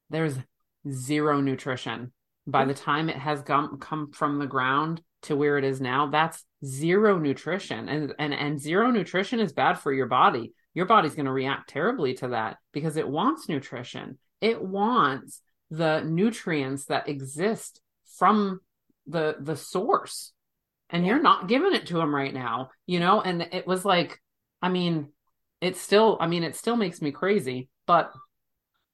[0.10, 0.38] there's
[0.90, 2.12] zero nutrition.
[2.48, 2.68] By mm.
[2.70, 6.44] the time it has come come from the ground to where it is now that's
[6.64, 7.90] zero nutrition.
[7.90, 11.70] And and and zero nutrition is bad for your body your body's going to react
[11.70, 17.82] terribly to that because it wants nutrition it wants the nutrients that exist
[18.18, 18.60] from
[19.08, 20.32] the the source
[20.92, 21.14] and yeah.
[21.14, 24.22] you're not giving it to them right now you know and it was like
[24.62, 25.08] i mean
[25.62, 28.12] it still i mean it still makes me crazy but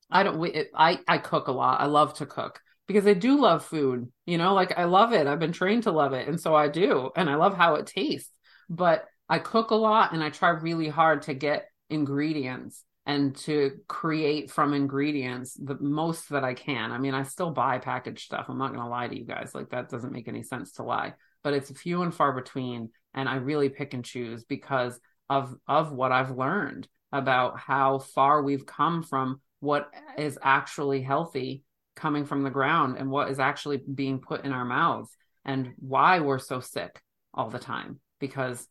[0.10, 2.62] i don't it, i i cook a lot i love to cook
[2.92, 5.28] because I do love food, you know, like I love it.
[5.28, 6.28] I've been trained to love it.
[6.28, 7.10] And so I do.
[7.16, 8.30] And I love how it tastes.
[8.70, 13.80] But I cook a lot and I try really hard to get ingredients and to
[13.88, 16.92] create from ingredients the most that I can.
[16.92, 18.46] I mean, I still buy packaged stuff.
[18.48, 19.56] I'm not going to lie to you guys.
[19.56, 21.14] Like that doesn't make any sense to lie,
[21.44, 25.92] but it's few and far between and I really pick and choose because of of
[25.92, 31.64] what I've learned about how far we've come from what is actually healthy
[31.96, 35.10] coming from the ground and what is actually being put in our mouths
[35.46, 37.02] and why we're so sick
[37.34, 38.68] all the time because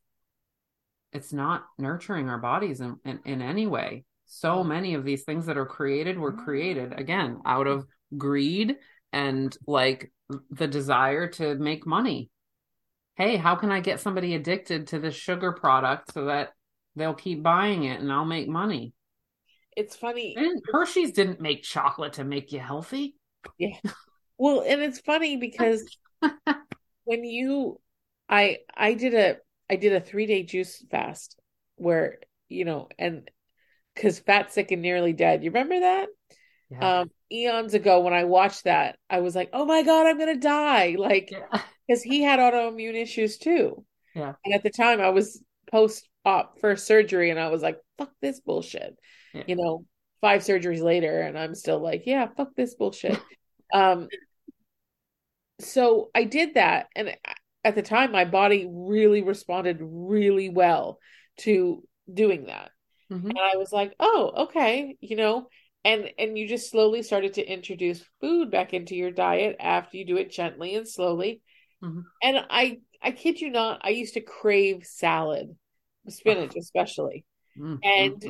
[1.13, 4.67] it's not nurturing our bodies in, in, in any way so mm.
[4.67, 7.01] many of these things that are created were created mm.
[7.01, 7.87] again out of
[8.17, 8.77] greed
[9.13, 10.13] and like
[10.51, 12.31] the desire to make money
[13.17, 16.51] hey how can i get somebody addicted to this sugar product so that
[16.97, 18.93] they'll keep buying it and i'll make money
[19.77, 20.35] it's funny.
[20.37, 23.15] And Hershey's didn't make chocolate to make you healthy.
[23.59, 23.77] Yeah.
[24.37, 25.85] Well, and it's funny because
[27.05, 27.81] when you
[28.29, 29.37] I I did a
[29.71, 31.39] I did a 3-day juice fast
[31.77, 32.19] where,
[32.49, 33.31] you know, and
[33.97, 35.45] cuz fat sick and nearly dead.
[35.45, 36.09] You remember that?
[36.71, 37.01] Yeah.
[37.01, 40.35] Um eons ago when I watched that, I was like, "Oh my god, I'm going
[40.35, 41.63] to die." Like yeah.
[41.89, 43.85] cuz he had autoimmune issues too.
[44.15, 44.35] Yeah.
[44.45, 48.13] And at the time I was post op first surgery and I was like, "Fuck
[48.21, 48.99] this bullshit."
[49.35, 49.45] yeah.
[49.47, 49.85] you know,
[50.21, 53.19] five surgeries later, and I'm still like, yeah, fuck this bullshit.
[53.75, 54.09] um,
[55.61, 57.15] so I did that, and
[57.65, 60.99] at the time, my body really responded really well
[61.39, 61.83] to
[62.13, 62.71] doing that,
[63.11, 63.29] mm-hmm.
[63.29, 65.49] and I was like, oh, okay, you know,
[65.85, 70.07] and and you just slowly started to introduce food back into your diet after you
[70.07, 71.43] do it gently and slowly,
[71.83, 72.01] mm-hmm.
[72.23, 75.57] and I I kid you not, I used to crave salad,
[76.09, 77.25] spinach especially.
[77.59, 77.77] Mm-hmm.
[77.83, 78.25] And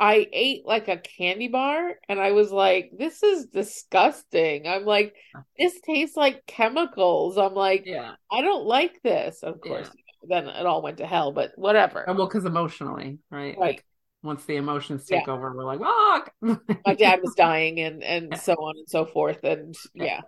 [0.00, 4.66] I ate like a candy bar and I was like, this is disgusting.
[4.66, 5.14] I'm like,
[5.58, 7.36] this tastes like chemicals.
[7.36, 9.42] I'm like, yeah, I don't like this.
[9.42, 10.28] Of course, yeah.
[10.28, 12.04] then it all went to hell, but whatever.
[12.08, 13.40] well, because emotionally, right?
[13.40, 13.58] Right.
[13.58, 13.84] Like,
[14.22, 15.32] once the emotions take yeah.
[15.32, 16.32] over, we're like, fuck.
[16.86, 18.38] My dad was dying and and yeah.
[18.38, 19.44] so on and so forth.
[19.44, 20.22] And yeah.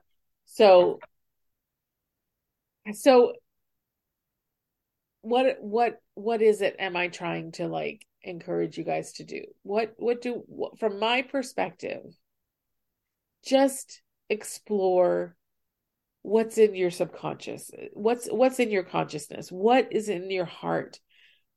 [0.45, 0.99] So
[2.93, 3.33] so
[5.23, 9.43] what what what is it am I trying to like encourage you guys to do?
[9.63, 12.03] What what do what, from my perspective
[13.45, 15.37] just explore
[16.23, 19.51] what's in your subconscious what's what's in your consciousness?
[19.51, 20.99] What is in your heart?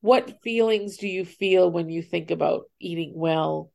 [0.02, 3.72] What feelings do you feel when you think about eating well?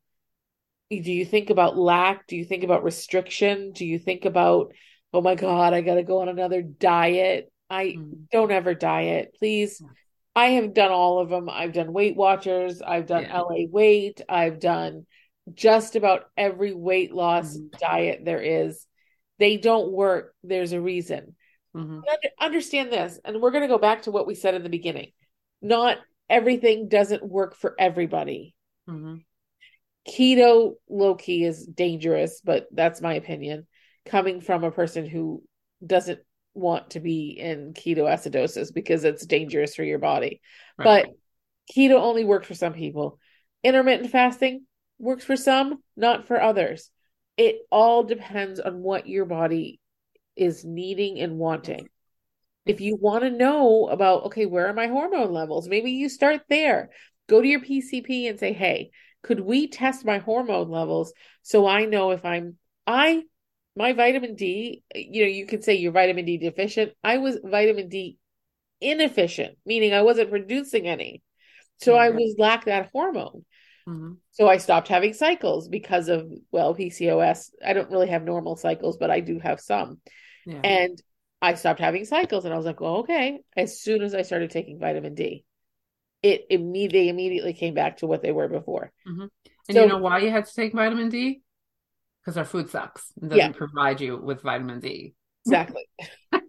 [0.90, 2.26] Do you think about lack?
[2.26, 3.72] Do you think about restriction?
[3.72, 4.72] Do you think about
[5.12, 7.50] oh my god i got to go on another diet.
[7.68, 8.28] I mm.
[8.32, 9.34] don't ever diet.
[9.38, 9.82] Please
[10.34, 11.48] I have done all of them.
[11.50, 13.40] I've done Weight Watchers, I've done yeah.
[13.40, 15.06] LA Weight, I've done
[15.54, 17.76] just about every weight loss mm-hmm.
[17.78, 18.86] diet there is.
[19.38, 20.34] They don't work.
[20.42, 21.34] There's a reason.
[21.74, 22.00] Mm-hmm.
[22.38, 25.12] Understand this, and we're going to go back to what we said in the beginning.
[25.62, 28.54] Not everything doesn't work for everybody.
[28.88, 29.16] Mm-hmm.
[30.08, 33.66] Keto low key is dangerous, but that's my opinion.
[34.06, 35.42] Coming from a person who
[35.84, 36.20] doesn't
[36.60, 40.40] want to be in ketoacidosis because it's dangerous for your body.
[40.78, 41.06] Right.
[41.06, 43.18] But keto only works for some people.
[43.64, 44.66] Intermittent fasting
[44.98, 46.90] works for some, not for others.
[47.36, 49.80] It all depends on what your body
[50.36, 51.88] is needing and wanting.
[52.66, 55.68] If you want to know about, okay, where are my hormone levels?
[55.68, 56.90] Maybe you start there.
[57.28, 58.90] Go to your PCP and say, hey,
[59.22, 62.56] could we test my hormone levels so I know if I'm,
[62.86, 63.24] I,
[63.80, 66.92] my vitamin D, you know, you could say you're vitamin D deficient.
[67.02, 68.18] I was vitamin D
[68.80, 71.22] inefficient, meaning I wasn't producing any.
[71.78, 73.44] So I was lack that hormone.
[73.88, 74.12] Mm-hmm.
[74.32, 77.50] So I stopped having cycles because of, well, PCOS.
[77.64, 79.98] I don't really have normal cycles, but I do have some.
[80.44, 80.60] Yeah.
[80.62, 81.02] And
[81.40, 83.40] I stopped having cycles and I was like, well, okay.
[83.56, 85.44] As soon as I started taking vitamin D,
[86.22, 88.92] it immediately they immediately came back to what they were before.
[89.08, 89.26] Mm-hmm.
[89.68, 91.40] And So- you know why you had to take vitamin D?
[92.24, 93.52] Because our food sucks and doesn't Yeah.
[93.56, 95.14] provide you with vitamin D.
[95.46, 95.88] Exactly.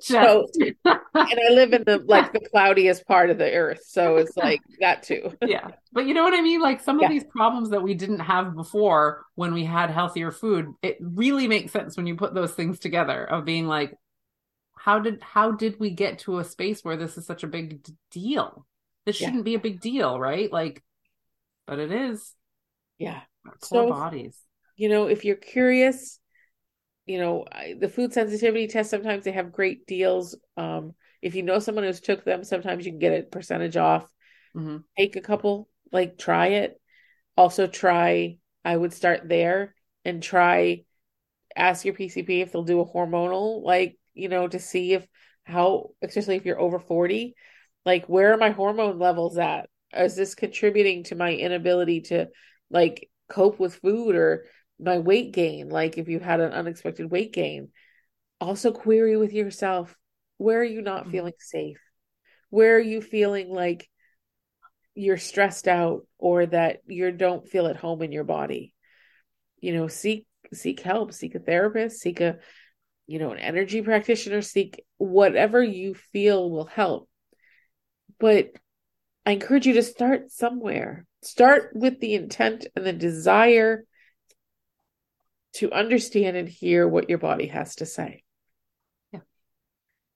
[0.00, 0.46] Just So-
[0.84, 3.80] and I live in the like the cloudiest part of the earth.
[3.86, 5.32] So it's like that too.
[5.42, 5.68] yeah.
[5.92, 6.60] But you know what I mean?
[6.60, 7.08] Like some of Yeah.
[7.08, 11.72] these problems that we didn't have before when we had healthier food, it really makes
[11.72, 13.94] sense when you put those things together of being like,
[14.78, 17.82] how did how did we get to a space where this is such a big
[17.82, 18.66] d- deal?
[19.04, 20.50] This shouldn't be a big deal, right?
[20.52, 20.82] Like,
[21.66, 22.32] but it is.
[22.98, 23.20] Yeah.
[23.62, 24.42] So- bodies.
[24.78, 26.20] You know, if you're curious,
[27.06, 30.36] you know, I, the food sensitivity test sometimes they have great deals.
[30.56, 34.06] Um, if you know someone who's took them, sometimes you can get a percentage off.
[34.54, 36.80] hmm take a couple, like try it.
[37.36, 39.74] Also try, I would start there
[40.04, 40.84] and try
[41.54, 45.06] ask your PCP if they'll do a hormonal, like, you know, to see if
[45.44, 47.34] how, especially if you're over 40,
[47.84, 49.68] like where are my hormone levels at?
[49.96, 52.28] Is this contributing to my inability to
[52.70, 54.46] like cope with food or
[54.78, 55.68] my weight gain?
[55.68, 57.70] Like if you had an unexpected weight gain,
[58.40, 59.96] also query with yourself,
[60.38, 61.10] where are you not Mhm.
[61.10, 61.80] feeling safe?
[62.50, 63.88] Where are you feeling like
[64.94, 68.72] you're stressed out or that you don't feel at home in your body
[69.60, 72.38] you know seek seek help seek a therapist seek a
[73.06, 77.08] you know an energy practitioner seek whatever you feel will help
[78.18, 78.50] but
[79.26, 83.84] i encourage you to start somewhere start with the intent and the desire
[85.54, 88.22] to understand and hear what your body has to say
[89.12, 89.20] Yeah.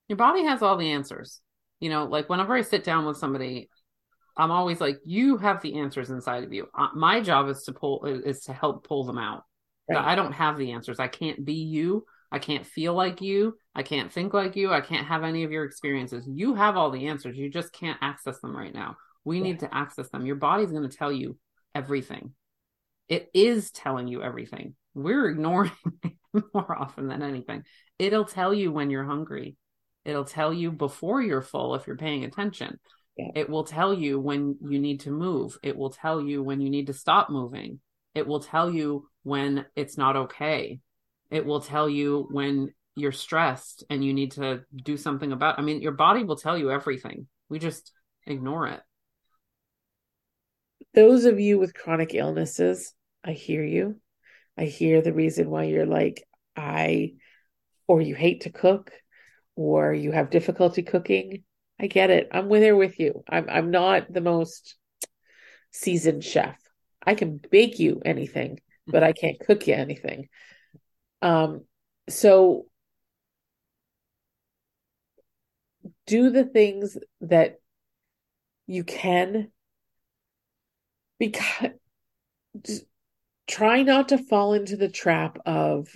[0.09, 1.41] Your body has all the answers.
[1.81, 3.71] You know, like whenever I sit down with somebody,
[4.37, 6.69] I'm always like, you have the answers inside of you.
[6.77, 9.45] Uh, my job is to pull is to help pull them out.
[9.89, 9.99] Right.
[9.99, 11.01] I don't have the answers.
[11.01, 12.05] I can't be you.
[12.31, 13.57] I can't feel like you.
[13.75, 14.73] I can't think like you.
[14.73, 16.27] I can't have any of your experiences.
[16.29, 17.37] You have all the answers.
[17.37, 18.97] You just can't access them right now.
[19.31, 19.45] We Yeah.
[19.45, 20.27] need to access them.
[20.27, 21.39] Your body's going to tell you
[21.73, 22.35] everything.
[23.09, 24.75] It is telling you everything.
[24.93, 25.71] We're ignoring
[26.03, 26.15] it
[26.53, 27.63] more often than anything.
[27.97, 29.57] It'll tell you when you're hungry.
[30.05, 32.81] It'll tell you before you're full if you're paying attention.
[33.17, 33.29] Yeah.
[33.37, 35.57] It will tell you when you need to move.
[35.63, 37.79] It will tell you when you need to stop moving.
[38.17, 40.81] It will tell you when it's not okay.
[41.31, 45.63] It will tell you when you're stressed and you need to do something about I
[45.63, 47.29] mean your body will tell you everything.
[47.49, 47.93] We just
[48.27, 48.81] ignore it.
[50.95, 52.93] Those of you with chronic illnesses,
[53.25, 54.01] I hear you.
[54.57, 56.27] I hear the reason why you're like,
[56.57, 57.15] I,
[57.87, 58.91] or you hate to cook,
[59.57, 61.45] or you have difficulty cooking.
[61.81, 62.29] I get it.
[62.33, 63.25] I'm with there with you.
[63.29, 64.77] I'm I'm not the most
[65.71, 66.59] seasoned chef.
[67.05, 70.29] I can bake you anything, but I can't cook you anything.
[71.23, 71.65] Um,
[72.09, 72.67] so
[76.07, 77.61] do the things that
[78.67, 79.51] you can
[81.21, 81.71] because
[82.67, 82.85] just
[83.47, 85.89] try not to fall into the trap of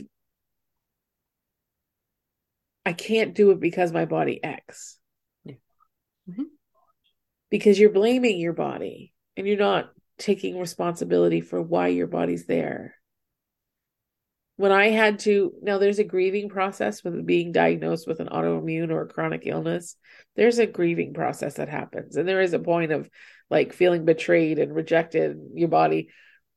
[2.87, 4.99] I can't do it because my body X.
[5.45, 5.55] Yeah.
[6.29, 6.47] Mhm.
[7.51, 12.95] Because you're blaming your body and you're not taking responsibility for why your body's there.
[14.57, 18.91] When I had to, now there's a grieving process with being diagnosed with an autoimmune
[18.91, 19.97] or a chronic illness.
[20.37, 22.17] There's a grieving process that happens.
[22.17, 23.11] And there is a point of
[23.51, 26.09] like feeling betrayed and rejected your body.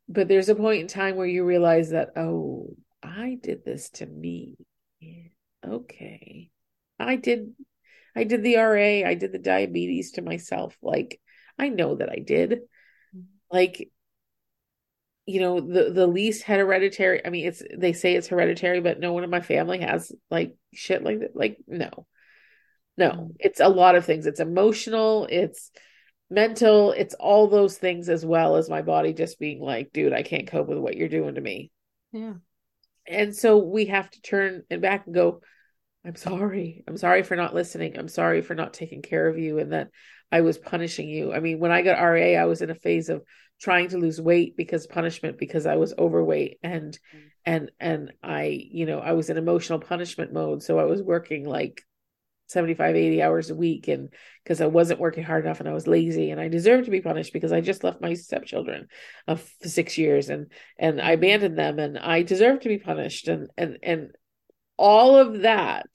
[0.08, 4.06] But there's a point in time where you realize that, oh, I did this to
[4.06, 4.58] me.
[5.00, 5.30] Yeah,
[5.66, 6.52] okay.
[7.00, 7.54] I did
[8.16, 10.76] I did the RA, I did the diabetes to myself.
[10.82, 11.20] Like
[11.60, 12.52] I know that I did.
[12.52, 13.22] Mm-hmm.
[13.52, 13.92] Like
[15.28, 19.14] you know, the the least hereditary, I mean it's they say it's hereditary, but no
[19.14, 21.36] one in my family has like shit like that.
[21.36, 22.08] Like no.
[22.98, 23.36] No, Mm.
[23.40, 24.26] it's a lot of things.
[24.26, 25.70] It's emotional, it's
[26.32, 30.24] mental, it's all those things as well as my body just being like, dude, I
[30.24, 31.72] can't cope with what you're doing to me.
[32.12, 32.34] Yeah.
[33.08, 35.42] and so we have to turn and back and go
[36.06, 39.60] i'm sorry i'm sorry for not listening i'm sorry for not taking care of you
[39.60, 39.90] and that
[40.32, 43.10] i was punishing you i mean when i got ra i was in a phase
[43.10, 43.24] of
[43.60, 47.28] trying to lose weight because punishment because i was overweight and mm-hmm.
[47.46, 51.46] and and i you know i was in emotional punishment mode so i was working
[51.46, 51.82] like
[52.48, 54.10] 75 80 hours a week and
[54.44, 57.02] because i wasn't working hard enough and i was lazy and i deserved to be
[57.02, 58.88] punished because i just left my stepchildren
[59.28, 63.28] of uh, six years and and i abandoned them and i deserved to be punished
[63.28, 64.12] and and and
[64.78, 65.90] all of that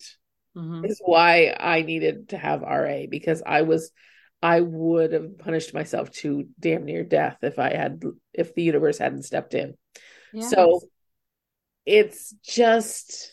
[0.57, 0.85] mm-hmm.
[0.85, 3.91] is why i needed to have ra because i was
[4.43, 8.99] i would have punished myself to damn near death if i had if the universe
[8.99, 9.75] hadn't stepped in
[10.33, 10.51] yes.
[10.51, 10.81] so
[11.87, 13.33] it's just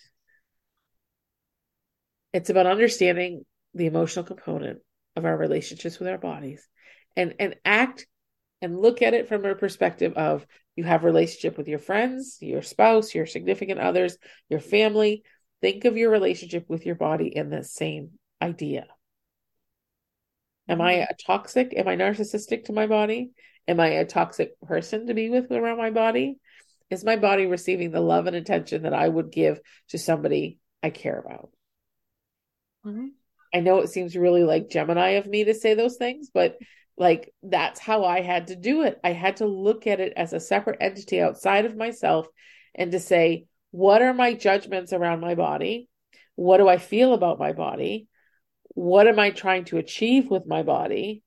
[2.33, 4.79] it's about understanding the emotional component
[5.15, 6.67] of our relationships with our bodies
[7.15, 8.07] and and act
[8.61, 10.45] and look at it from a perspective of
[10.75, 14.17] you have relationship with your friends, your spouse, your significant others,
[14.49, 15.23] your family.
[15.61, 18.87] Think of your relationship with your body in the same idea.
[20.69, 21.73] Am I a toxic?
[21.75, 23.31] Am I narcissistic to my body?
[23.67, 26.37] Am I a toxic person to be with around my body?
[26.89, 29.59] Is my body receiving the love and attention that I would give
[29.89, 31.49] to somebody I care about?
[32.85, 33.07] Mm-hmm.
[33.53, 36.57] I know it seems really like Gemini of me to say those things, but
[36.97, 38.99] like that's how I had to do it.
[39.03, 42.27] I had to look at it as a separate entity outside of myself
[42.75, 45.87] and to say, what are my judgments around my body?
[46.35, 48.07] What do I feel about my body?
[48.69, 51.23] What am I trying to achieve with my body?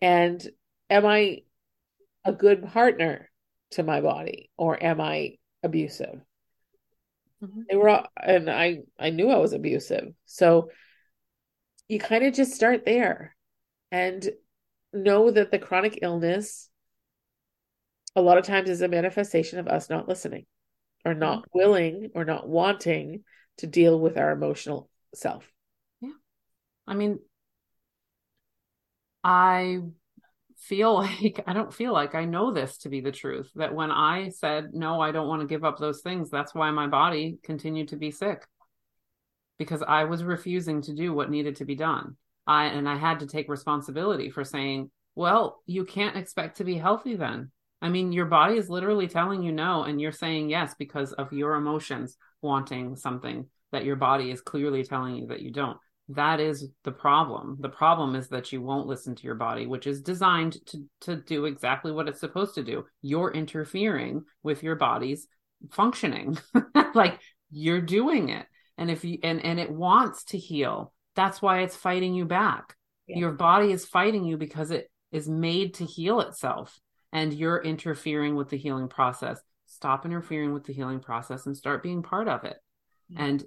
[0.00, 0.46] And
[0.90, 1.42] am I
[2.24, 3.30] a good partner
[3.72, 6.20] to my body or am I abusive?
[7.42, 7.62] Mm-hmm.
[7.68, 10.14] They were all, and I I knew I was abusive.
[10.24, 10.70] So
[11.88, 13.36] you kind of just start there
[13.90, 14.28] and
[14.92, 16.70] know that the chronic illness
[18.16, 20.46] a lot of times is a manifestation of us not listening
[21.04, 21.58] or not mm-hmm.
[21.58, 23.24] willing or not wanting
[23.58, 25.44] to deal with our emotional self.
[26.86, 27.18] I mean,
[29.22, 29.80] I
[30.56, 33.90] feel like I don't feel like I know this to be the truth that when
[33.90, 37.38] I said, no, I don't want to give up those things, that's why my body
[37.42, 38.46] continued to be sick
[39.58, 42.16] because I was refusing to do what needed to be done.
[42.46, 46.76] I and I had to take responsibility for saying, well, you can't expect to be
[46.76, 47.50] healthy then.
[47.80, 51.32] I mean, your body is literally telling you no and you're saying yes because of
[51.32, 55.78] your emotions wanting something that your body is clearly telling you that you don't.
[56.10, 57.56] That is the problem.
[57.60, 61.16] The problem is that you won't listen to your body, which is designed to to
[61.16, 62.84] do exactly what it's supposed to do.
[63.00, 65.26] You're interfering with your body's
[65.70, 66.36] functioning.
[66.94, 68.46] like you're doing it
[68.76, 72.74] and if you and and it wants to heal that's why it's fighting you back
[73.06, 73.18] yeah.
[73.18, 76.78] your body is fighting you because it is made to heal itself
[77.12, 81.82] and you're interfering with the healing process stop interfering with the healing process and start
[81.82, 82.56] being part of it
[83.16, 83.44] and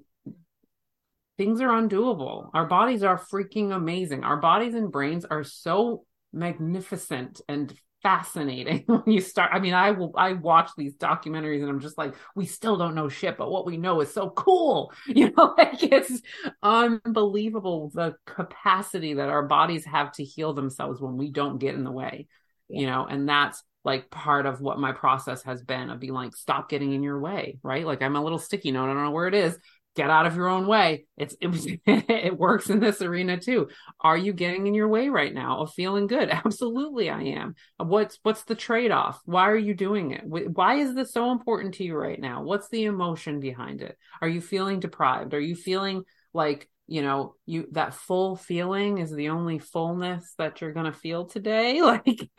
[1.37, 2.49] things are undoable.
[2.53, 4.23] Our bodies are freaking amazing.
[4.23, 7.73] Our bodies and brains are so magnificent and
[8.03, 11.97] fascinating when you start i mean i will i watch these documentaries and i'm just
[11.97, 14.93] like we still don't know shit but what we know is so cool.
[15.07, 16.21] You know like it's
[16.61, 21.83] unbelievable the capacity that our bodies have to heal themselves when we don't get in
[21.83, 22.27] the way
[22.69, 26.35] you know and that's like part of what my process has been of being like
[26.35, 27.85] stop getting in your way right?
[27.85, 28.89] Like i'm a little sticky note.
[28.89, 29.57] I don't know where it is
[29.97, 31.07] get out of your own way.
[31.17, 33.67] It's it, it works in this arena too.
[33.99, 36.29] Are you getting in your way right now of feeling good?
[36.45, 37.55] Absolutely, I am.
[37.77, 39.19] What's what's the trade off?
[39.25, 40.21] Why are you doing it?
[40.23, 42.43] Why is this so important to you right now?
[42.43, 43.97] What's the emotion behind it?
[44.21, 45.33] Are you feeling deprived?
[45.33, 46.03] Are you feeling
[46.33, 50.97] like you know you that full feeling is the only fullness that you're going to
[50.97, 52.29] feel today like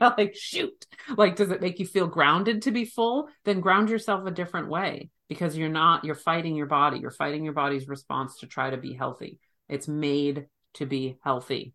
[0.00, 0.86] like shoot
[1.16, 4.68] like does it make you feel grounded to be full then ground yourself a different
[4.68, 6.98] way because you're not you're fighting your body.
[6.98, 9.38] You're fighting your body's response to try to be healthy.
[9.68, 11.74] It's made to be healthy.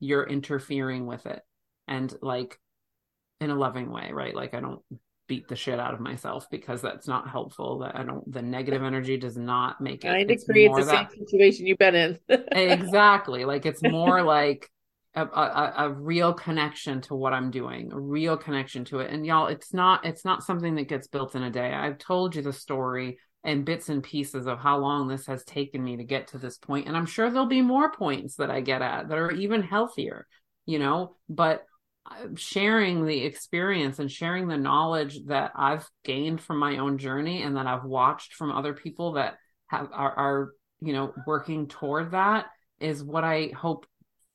[0.00, 1.42] You're interfering with it.
[1.88, 2.58] And like
[3.40, 4.34] in a loving way right?
[4.34, 4.82] Like i don't
[5.28, 7.78] beat the shit out of myself because that's not helpful.
[7.80, 10.30] That i don't the negative energy does not make it.
[10.30, 12.18] Of creates the that, same situation you've been in.
[12.52, 13.44] Exactly.
[13.44, 14.70] Like it's more like
[15.16, 19.10] a, a, a, real connection to what I'm doing, a real connection to it.
[19.10, 21.72] And y'all, it's not it's not something that gets built in a day.
[21.72, 25.82] I've told you the story and bits and pieces of how long this has taken
[25.82, 28.60] me to get to this point, and I'm sure there'll be more points that I
[28.60, 30.26] get at that are even healthier,
[30.66, 31.16] you know.
[31.30, 31.64] But
[32.04, 37.42] uh, sharing the experience and sharing the knowledge that I've gained from my own journey
[37.42, 39.36] and that I've watched from other people that
[39.68, 40.52] have are, are
[40.82, 42.46] you know working toward that
[42.80, 43.86] is what I hope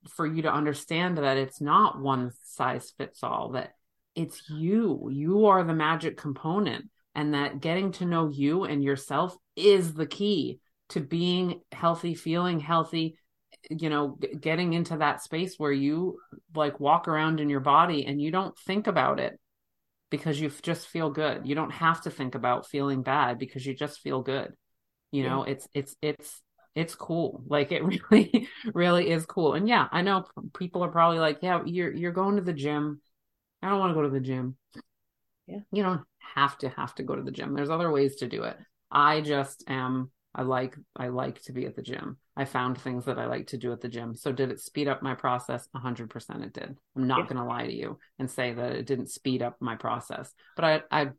[0.09, 3.73] for you to understand that it's not one size fits all that
[4.15, 9.35] it's you you are the magic component and that getting to know you and yourself
[9.55, 10.59] is the key
[10.89, 13.17] to being healthy, feeling healthy,
[13.69, 16.19] you know, getting into that space where you
[16.55, 19.39] like walk around in your body and you don't think about it
[20.09, 21.45] because you just feel good.
[21.45, 24.53] You don't have to think about feeling bad because you just feel good.
[25.11, 25.53] You know, yeah.
[25.53, 26.41] it's it's it's
[26.75, 27.43] it's cool.
[27.47, 29.53] Like it really really is cool.
[29.53, 30.25] And yeah, I know
[30.57, 33.01] people are probably like, "Yeah, you're you're going to the gym.
[33.61, 34.57] I don't want to go to the gym."
[35.47, 35.59] Yeah.
[35.71, 36.01] You don't
[36.35, 37.53] have to have to go to the gym.
[37.53, 38.57] There's other ways to do it.
[38.89, 42.17] I just am I like I like to be at the gym.
[42.35, 44.15] I found things that I like to do at the gym.
[44.15, 45.67] So did it speed up my process?
[45.75, 46.77] 100% it did.
[46.95, 47.25] I'm not yeah.
[47.25, 50.33] going to lie to you and say that it didn't speed up my process.
[50.55, 51.09] But I I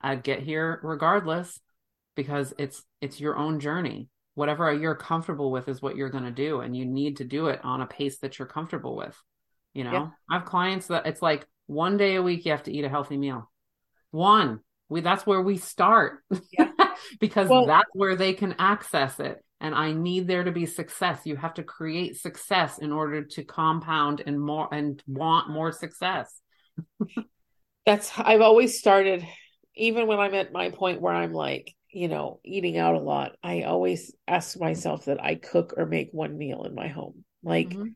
[0.00, 1.60] I'd get here regardless
[2.16, 4.08] because it's it's your own journey.
[4.34, 7.48] Whatever you're comfortable with is what you're going to do and you need to do
[7.48, 9.16] it on a pace that you're comfortable with.
[9.74, 10.08] You know, yeah.
[10.30, 12.88] I have clients that it's like one day a week you have to eat a
[12.88, 13.50] healthy meal.
[14.10, 14.60] One.
[14.88, 16.20] We that's where we start.
[16.50, 16.70] Yeah.
[17.20, 19.42] because well, that's where they can access it.
[19.60, 21.20] And I need there to be success.
[21.24, 26.40] You have to create success in order to compound and more and want more success.
[27.86, 29.26] that's I've always started,
[29.74, 33.36] even when I'm at my point where I'm like, you know, eating out a lot,
[33.42, 37.24] I always ask myself that I cook or make one meal in my home.
[37.42, 37.88] Like mm-hmm.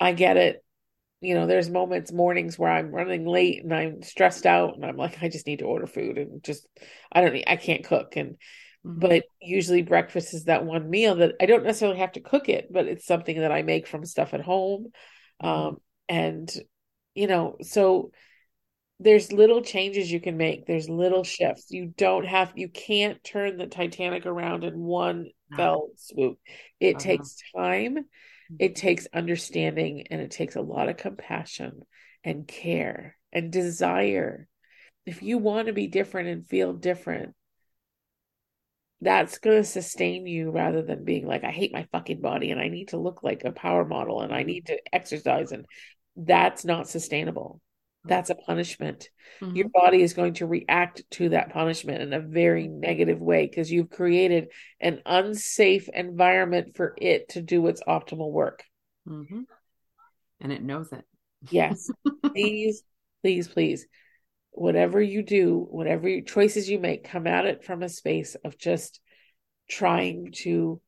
[0.00, 0.64] I get it
[1.24, 4.96] you know, there's moments, mornings where I'm running late and I'm stressed out and I'm
[4.96, 6.66] like, I just need to order food and just,
[7.10, 8.16] I don't need, I can't cook.
[8.16, 8.32] And,
[8.86, 8.98] mm-hmm.
[8.98, 12.68] but usually breakfast is that one meal that I don't necessarily have to cook it,
[12.70, 14.88] but it's something that I make from stuff at home.
[15.42, 15.48] Mm-hmm.
[15.48, 15.76] Um,
[16.10, 16.52] and,
[17.14, 18.10] you know, so
[19.00, 20.66] there's little changes you can make.
[20.66, 21.46] There's little mm-hmm.
[21.46, 21.66] shifts.
[21.70, 25.56] You don't have, you can't turn the Titanic around in one no.
[25.56, 26.38] fell swoop.
[26.80, 27.04] It uh-huh.
[27.04, 28.04] takes time
[28.58, 28.80] it mm-hmm.
[28.80, 31.82] takes understanding and it takes a lot of compassion
[32.22, 34.48] and care and desire.
[35.06, 37.34] If you want to be different and feel different,
[39.00, 42.60] that's going to sustain you rather than being like, I hate my fucking body and
[42.60, 44.46] I need to look like a power model and I mm-hmm.
[44.46, 45.52] need to exercise.
[45.52, 45.66] And
[46.16, 47.60] that's not sustainable
[48.04, 49.08] that's a punishment.
[49.40, 49.56] Mm-hmm.
[49.56, 53.70] Your body is going to react to that punishment in a very negative way because
[53.70, 54.48] you've created
[54.80, 58.62] an unsafe environment for it to do its optimal work.
[59.08, 59.42] Mm-hmm.
[60.40, 61.04] And it knows it.
[61.50, 61.90] Yes.
[62.32, 62.82] please,
[63.22, 63.86] please, please.
[64.50, 69.00] Whatever you do, whatever choices you make, come at it from a space of just
[69.68, 70.80] trying to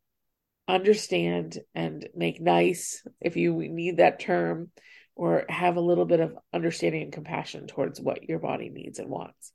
[0.68, 4.70] understand and make nice, if you need that term,
[5.16, 9.08] or have a little bit of understanding and compassion towards what your body needs and
[9.08, 9.52] wants.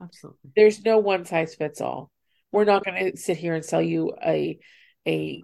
[0.00, 0.50] Absolutely.
[0.54, 2.10] There's no one size fits all.
[2.52, 4.58] We're not going to sit here and sell you a
[5.06, 5.42] a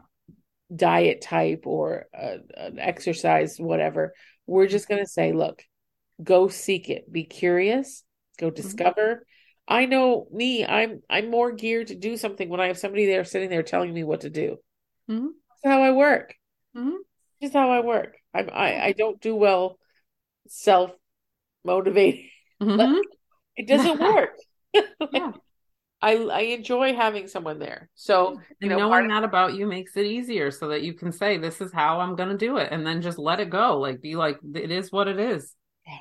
[0.75, 4.15] diet type or a, an exercise whatever.
[4.47, 5.63] We're just going to say, look,
[6.23, 7.11] go seek it.
[7.11, 8.05] Be curious,
[8.39, 8.55] go mm-hmm.
[8.55, 9.15] discover.
[9.15, 9.23] Mm-hmm.
[9.67, 13.25] I know me, I'm I'm more geared to do something when I have somebody there
[13.25, 14.59] sitting there telling me what to do.
[15.11, 15.29] Mm-hmm.
[15.63, 16.35] That's how I work.
[16.77, 16.97] Mm-hmm.
[17.45, 18.17] Just how I work.
[18.33, 19.79] I I, I don't do well
[20.49, 20.93] self
[21.63, 22.31] motivating.
[22.63, 22.81] Mm-hmm.
[22.81, 23.05] Like,
[23.55, 24.31] it doesn't work.
[24.75, 25.33] like, yeah.
[26.03, 27.91] I I enjoy having someone there.
[27.97, 31.37] So you know, knowing that about you makes it easier, so that you can say,
[31.37, 33.79] "This is how I'm going to do it," and then just let it go.
[33.79, 35.55] Like be like, "It is what it is.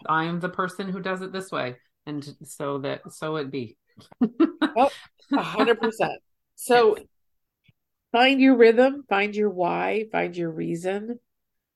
[0.05, 1.75] I am the person who does it this way,"
[2.05, 3.75] and so that so it be.
[4.21, 4.89] A
[5.41, 6.21] hundred percent.
[6.55, 6.95] So
[8.13, 11.19] find your rhythm, find your why, find your reason,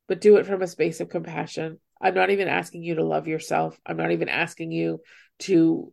[0.07, 1.79] but do it from a space of compassion.
[2.01, 3.79] I'm not even asking you to love yourself.
[3.85, 5.01] I'm not even asking you
[5.39, 5.91] to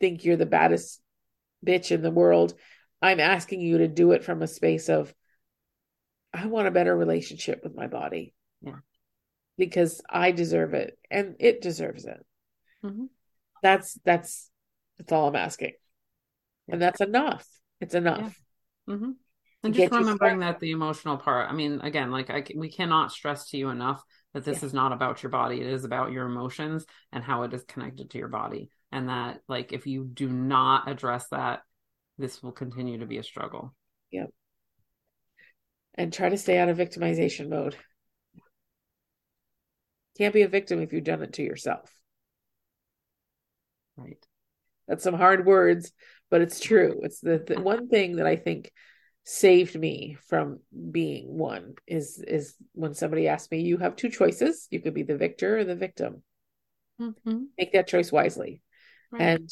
[0.00, 1.00] think you're the baddest
[1.64, 2.54] bitch in the world.
[3.00, 5.14] I'm asking you to do it from a space of,
[6.32, 8.34] I want a better relationship with my body.
[8.60, 8.78] Yeah.
[9.56, 12.24] Because I deserve it and it deserves it.
[12.84, 13.04] Mm-hmm.
[13.62, 14.50] That's, that's,
[14.98, 15.74] that's all I'm asking.
[16.66, 16.74] Yeah.
[16.74, 17.46] And that's enough.
[17.80, 18.36] It's enough.
[18.88, 18.94] Yeah.
[18.94, 19.10] Mm-hmm.
[19.64, 21.50] And just remembering that the emotional part.
[21.50, 24.02] I mean, again, like I, we cannot stress to you enough
[24.34, 24.66] that this yeah.
[24.66, 25.60] is not about your body.
[25.60, 28.68] It is about your emotions and how it is connected to your body.
[28.92, 31.62] And that, like, if you do not address that,
[32.18, 33.74] this will continue to be a struggle.
[34.12, 34.30] Yep.
[35.94, 37.74] And try to stay out of victimization mode.
[40.18, 41.90] Can't be a victim if you've done it to yourself.
[43.96, 44.24] Right.
[44.86, 45.90] That's some hard words,
[46.30, 47.00] but it's true.
[47.02, 48.70] It's the, the one thing that I think
[49.24, 50.60] saved me from
[50.90, 55.02] being one is is when somebody asked me you have two choices you could be
[55.02, 56.22] the victor or the victim
[57.00, 57.44] mm-hmm.
[57.56, 58.60] make that choice wisely
[59.10, 59.22] right.
[59.22, 59.50] and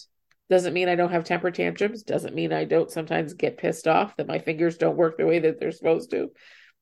[0.50, 4.14] doesn't mean i don't have temper tantrums doesn't mean i don't sometimes get pissed off
[4.16, 6.28] that my fingers don't work the way that they're supposed to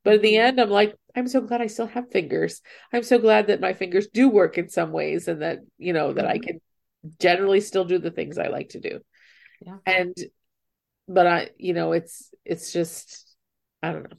[0.02, 0.46] but in the mm-hmm.
[0.48, 2.60] end i'm like i'm so glad i still have fingers
[2.92, 6.12] i'm so glad that my fingers do work in some ways and that you know
[6.12, 6.32] that mm-hmm.
[6.32, 6.60] i can
[7.20, 8.98] generally still do the things i like to do
[9.64, 9.76] Yeah.
[9.86, 10.16] And
[11.10, 13.36] but I, you know, it's it's just
[13.82, 14.16] I don't know.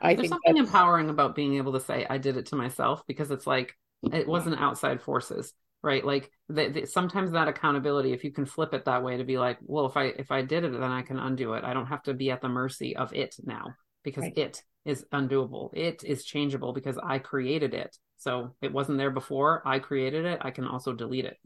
[0.00, 3.02] I There's think something empowering about being able to say I did it to myself
[3.06, 3.74] because it's like
[4.12, 6.04] it wasn't outside forces, right?
[6.04, 9.38] Like the, the, sometimes that accountability, if you can flip it that way to be
[9.38, 11.64] like, well, if I if I did it, then I can undo it.
[11.64, 14.38] I don't have to be at the mercy of it now because Right.
[14.38, 15.70] it is undoable.
[15.74, 17.96] It is changeable because I created it.
[18.16, 19.62] So it wasn't there before.
[19.64, 20.38] I created it.
[20.42, 21.36] I can also delete it.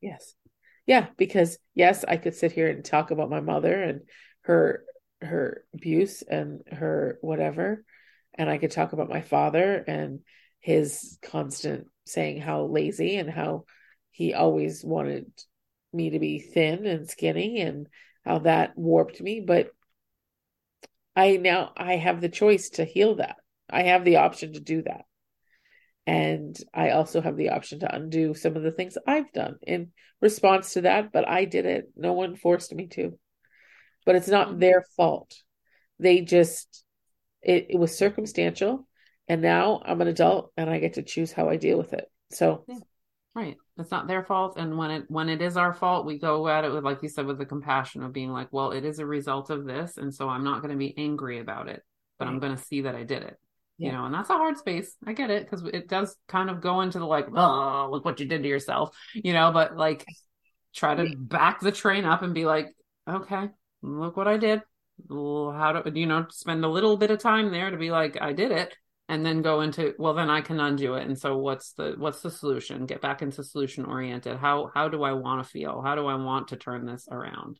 [0.00, 0.34] Yes.
[0.86, 4.02] Yeah, because yes, I could sit here and talk about my mother and
[4.42, 4.84] her
[5.20, 7.84] her abuse and her whatever.
[8.34, 10.20] And I could talk about my father and
[10.60, 13.64] his constant saying how lazy and how
[14.10, 15.30] he always wanted
[15.92, 17.88] me to be thin and skinny and
[18.24, 19.40] how that warped me.
[19.40, 19.70] But
[21.16, 23.36] I now I have the choice to heal that.
[23.70, 25.04] I have the option to do that.
[26.06, 29.92] And I also have the option to undo some of the things I've done in
[30.20, 31.90] response to that, but I did it.
[31.96, 33.18] No one forced me to.
[34.04, 35.34] But it's not their fault.
[35.98, 36.84] They just,
[37.42, 38.86] it, it was circumstantial.
[39.28, 42.04] And now I'm an adult and I get to choose how I deal with it.
[42.30, 42.66] So,
[43.34, 43.56] Right.
[43.78, 44.56] It's not their fault.
[44.58, 47.08] And when it when it is our fault, we go at it with, like you
[47.08, 49.96] said, with the compassion of being like, well, it is a result of this.
[49.96, 51.82] And so I'm not going to be angry about it,
[52.18, 53.36] but I'm going to see that I did it.
[53.76, 54.94] You know, and that's a hard space.
[55.04, 58.20] I get it because it does kind of go into the like, oh, look what
[58.20, 60.04] you did to yourself, you know, but like
[60.74, 62.68] try to back the train up and be like,
[63.08, 63.48] okay,
[63.82, 64.62] look what I did.
[65.10, 68.32] How do you know, spend a little bit of time there to be like, I
[68.32, 68.72] did it
[69.08, 72.22] and then go into well then i can undo it and so what's the what's
[72.22, 75.94] the solution get back into solution oriented how how do i want to feel how
[75.94, 77.58] do i want to turn this around.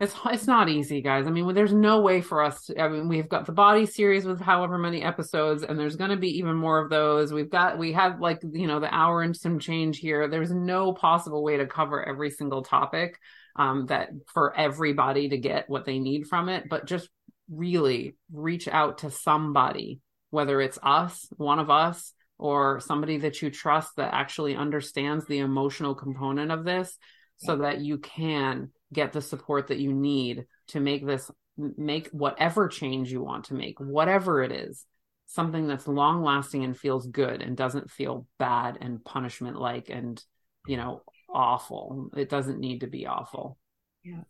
[0.00, 1.26] It's it's not easy guys.
[1.26, 4.24] I mean there's no way for us to, i mean we've got the body series
[4.24, 7.32] with however many episodes and there's going to be even more of those.
[7.32, 10.26] We've got we have like you know the hour and some change here.
[10.26, 13.18] There's no possible way to cover every single topic
[13.56, 17.08] um that for everybody to get what they need from it but just
[17.48, 20.00] really reach out to somebody
[20.30, 25.38] whether it's us, one of us, or somebody that you trust that actually understands the
[25.38, 26.96] emotional component of this
[27.36, 32.68] so that you can get the support that you need to make this make whatever
[32.68, 34.86] change you want to make whatever it is
[35.26, 40.24] something that's long lasting and feels good and doesn't feel bad and punishment like and
[40.66, 41.02] you know
[41.32, 43.56] awful it doesn't need to be awful
[44.02, 44.22] Yeah.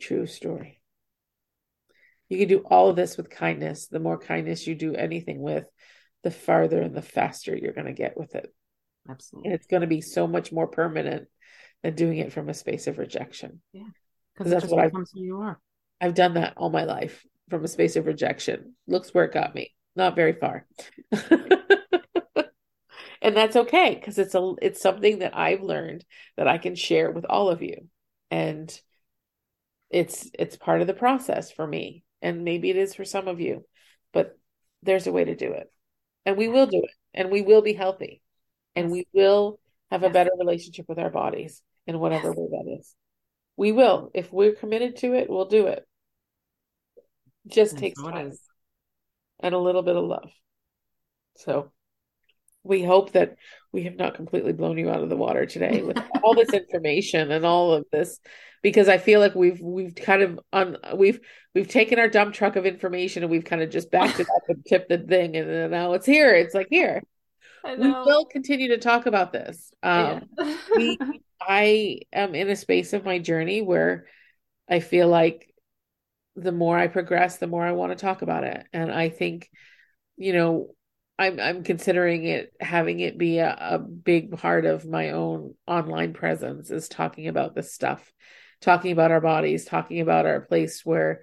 [0.00, 0.80] true story.
[2.28, 3.88] You can do all of this with kindness.
[3.88, 5.66] The more kindness you do anything with,
[6.22, 8.52] the farther and the faster you're going to get with it.
[9.08, 11.28] absolutely And it's going to be so much more permanent
[11.84, 13.60] than doing it from a space of rejection.
[13.72, 13.82] Yeah.
[14.32, 15.60] Because that's what I- becomes who you are
[16.00, 18.74] I've done that all my life from a space of rejection.
[18.86, 19.74] Looks where it got me.
[19.94, 20.66] Not very far.
[23.22, 26.04] and that's okay because it's a it's something that I've learned
[26.36, 27.88] that I can share with all of you.
[28.30, 28.76] And
[29.88, 32.02] it's it's part of the process for me.
[32.20, 33.64] And maybe it is for some of you.
[34.12, 34.36] But
[34.82, 35.70] there's a way to do it.
[36.26, 36.90] And we will do it.
[37.14, 38.20] And we will be healthy.
[38.74, 42.94] And we will have a better relationship with our bodies in whatever way that is.
[43.56, 44.10] We will.
[44.14, 45.86] If we're committed to it, we'll do it.
[47.46, 48.40] Just And takes time is.
[49.40, 50.30] and a little bit of love.
[51.36, 51.70] So
[52.62, 53.36] we hope that
[53.72, 57.30] we have not completely blown you out of the water today with all this information
[57.30, 58.18] and all of this
[58.62, 61.20] because I feel like we've we've kind of un, we've
[61.54, 64.42] we've taken our dump truck of information and we've kind of just backed it up
[64.48, 66.34] and tipped the thing and now it's here.
[66.34, 67.02] It's like here.
[67.64, 69.72] I We will continue to talk about this.
[69.82, 70.56] Um Yeah.
[70.76, 70.98] we
[71.46, 74.06] I am in a space of my journey where
[74.68, 75.52] I feel like
[76.36, 78.66] the more I progress, the more I want to talk about it.
[78.72, 79.50] And I think,
[80.16, 80.74] you know,
[81.18, 86.12] I'm I'm considering it having it be a, a big part of my own online
[86.12, 88.12] presence is talking about this stuff,
[88.60, 91.20] talking about our bodies, talking about our place where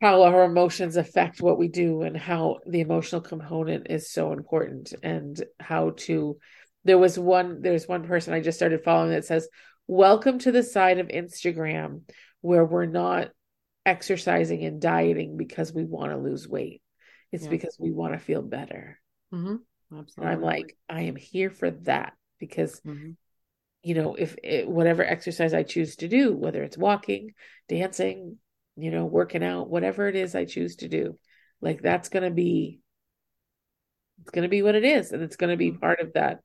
[0.00, 4.94] how our emotions affect what we do and how the emotional component is so important
[5.02, 6.38] and how to
[6.84, 9.48] there was one there's one person I just started following that says
[9.86, 12.02] welcome to the side of Instagram
[12.40, 13.30] where we're not
[13.86, 16.82] exercising and dieting because we want to lose weight
[17.32, 17.50] it's Yeah.
[17.50, 19.00] because we want to feel better
[19.30, 19.56] hmm
[19.90, 20.34] and Absolutely.
[20.34, 23.16] I'm like I am here for that because Mhm.
[23.82, 27.32] you know if it, whatever exercise I choose to do whether it's walking
[27.68, 28.38] dancing
[28.76, 31.18] you know working out whatever it is I choose to do
[31.60, 32.80] like that's going to be
[34.20, 35.80] it's going to be what it is and it's going to be Mhm.
[35.80, 36.40] part of that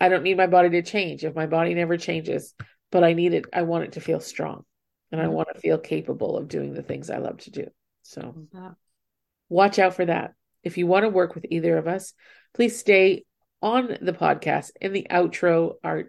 [0.00, 2.54] I don't need my body to change if my body never changes
[2.90, 4.64] but I need it I want it to feel strong
[5.12, 7.66] and I want to feel capable of doing the things I love to do
[8.02, 8.46] so
[9.48, 10.34] watch out for that.
[10.62, 12.12] If you want to work with either of us,
[12.54, 13.24] please stay
[13.62, 14.70] on the podcast.
[14.80, 16.04] In the outro, our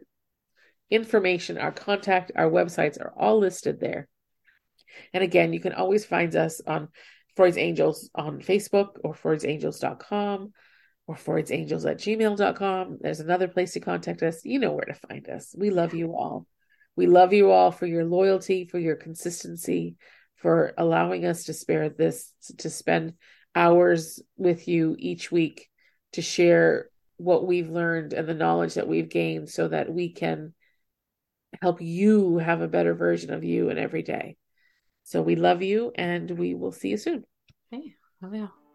[0.90, 4.08] information, our contact, our websites are all listed there.
[5.14, 6.90] And again, you can always find us on
[7.36, 10.54] Freud's Angels on Facebook or freud'sangels.com
[11.08, 12.98] or freud'sangels at gmail.com.
[13.02, 14.44] There's another place to contact us.
[14.44, 15.56] You know where to find us.
[15.58, 16.46] We love you all.
[16.96, 19.96] We love you all for your loyalty, for your consistency,
[20.36, 23.14] for allowing us to spare this, to spend
[23.56, 25.70] hours with you each week
[26.14, 30.54] to share what we've learned and the knowledge that we've gained so that we can
[31.62, 34.38] help you have a better version of you in every day.
[35.04, 37.24] So we love you and we will see you soon.
[37.72, 38.67] Hey, love you.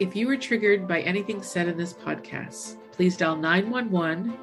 [0.00, 4.34] If you were triggered by anything said in this podcast, please dial 911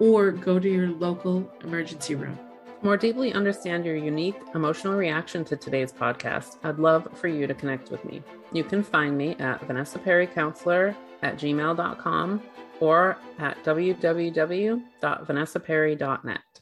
[0.00, 2.38] or go to your local emergency room.
[2.66, 7.46] To more deeply understand your unique emotional reaction to today's podcast, I'd love for you
[7.46, 8.22] to connect with me.
[8.52, 12.42] You can find me at Vanessa Perry Counselor at gmail.com
[12.80, 16.60] or at www.vanessaperry.net.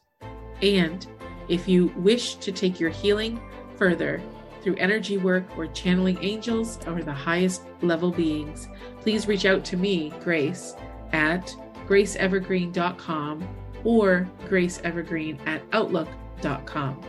[0.63, 1.07] And
[1.49, 3.41] if you wish to take your healing
[3.77, 4.23] further
[4.67, 8.67] through energy work or channeling angels or the highest level beings,
[9.01, 10.75] please reach out to me, Grace,
[11.13, 11.55] at
[11.87, 13.49] graceevergreen.com
[13.85, 17.01] or graceevergreen at outlook.com.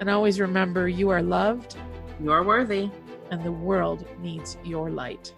[0.00, 1.76] And always remember you are loved,
[2.20, 2.90] you are worthy,
[3.30, 5.32] and the world needs your light.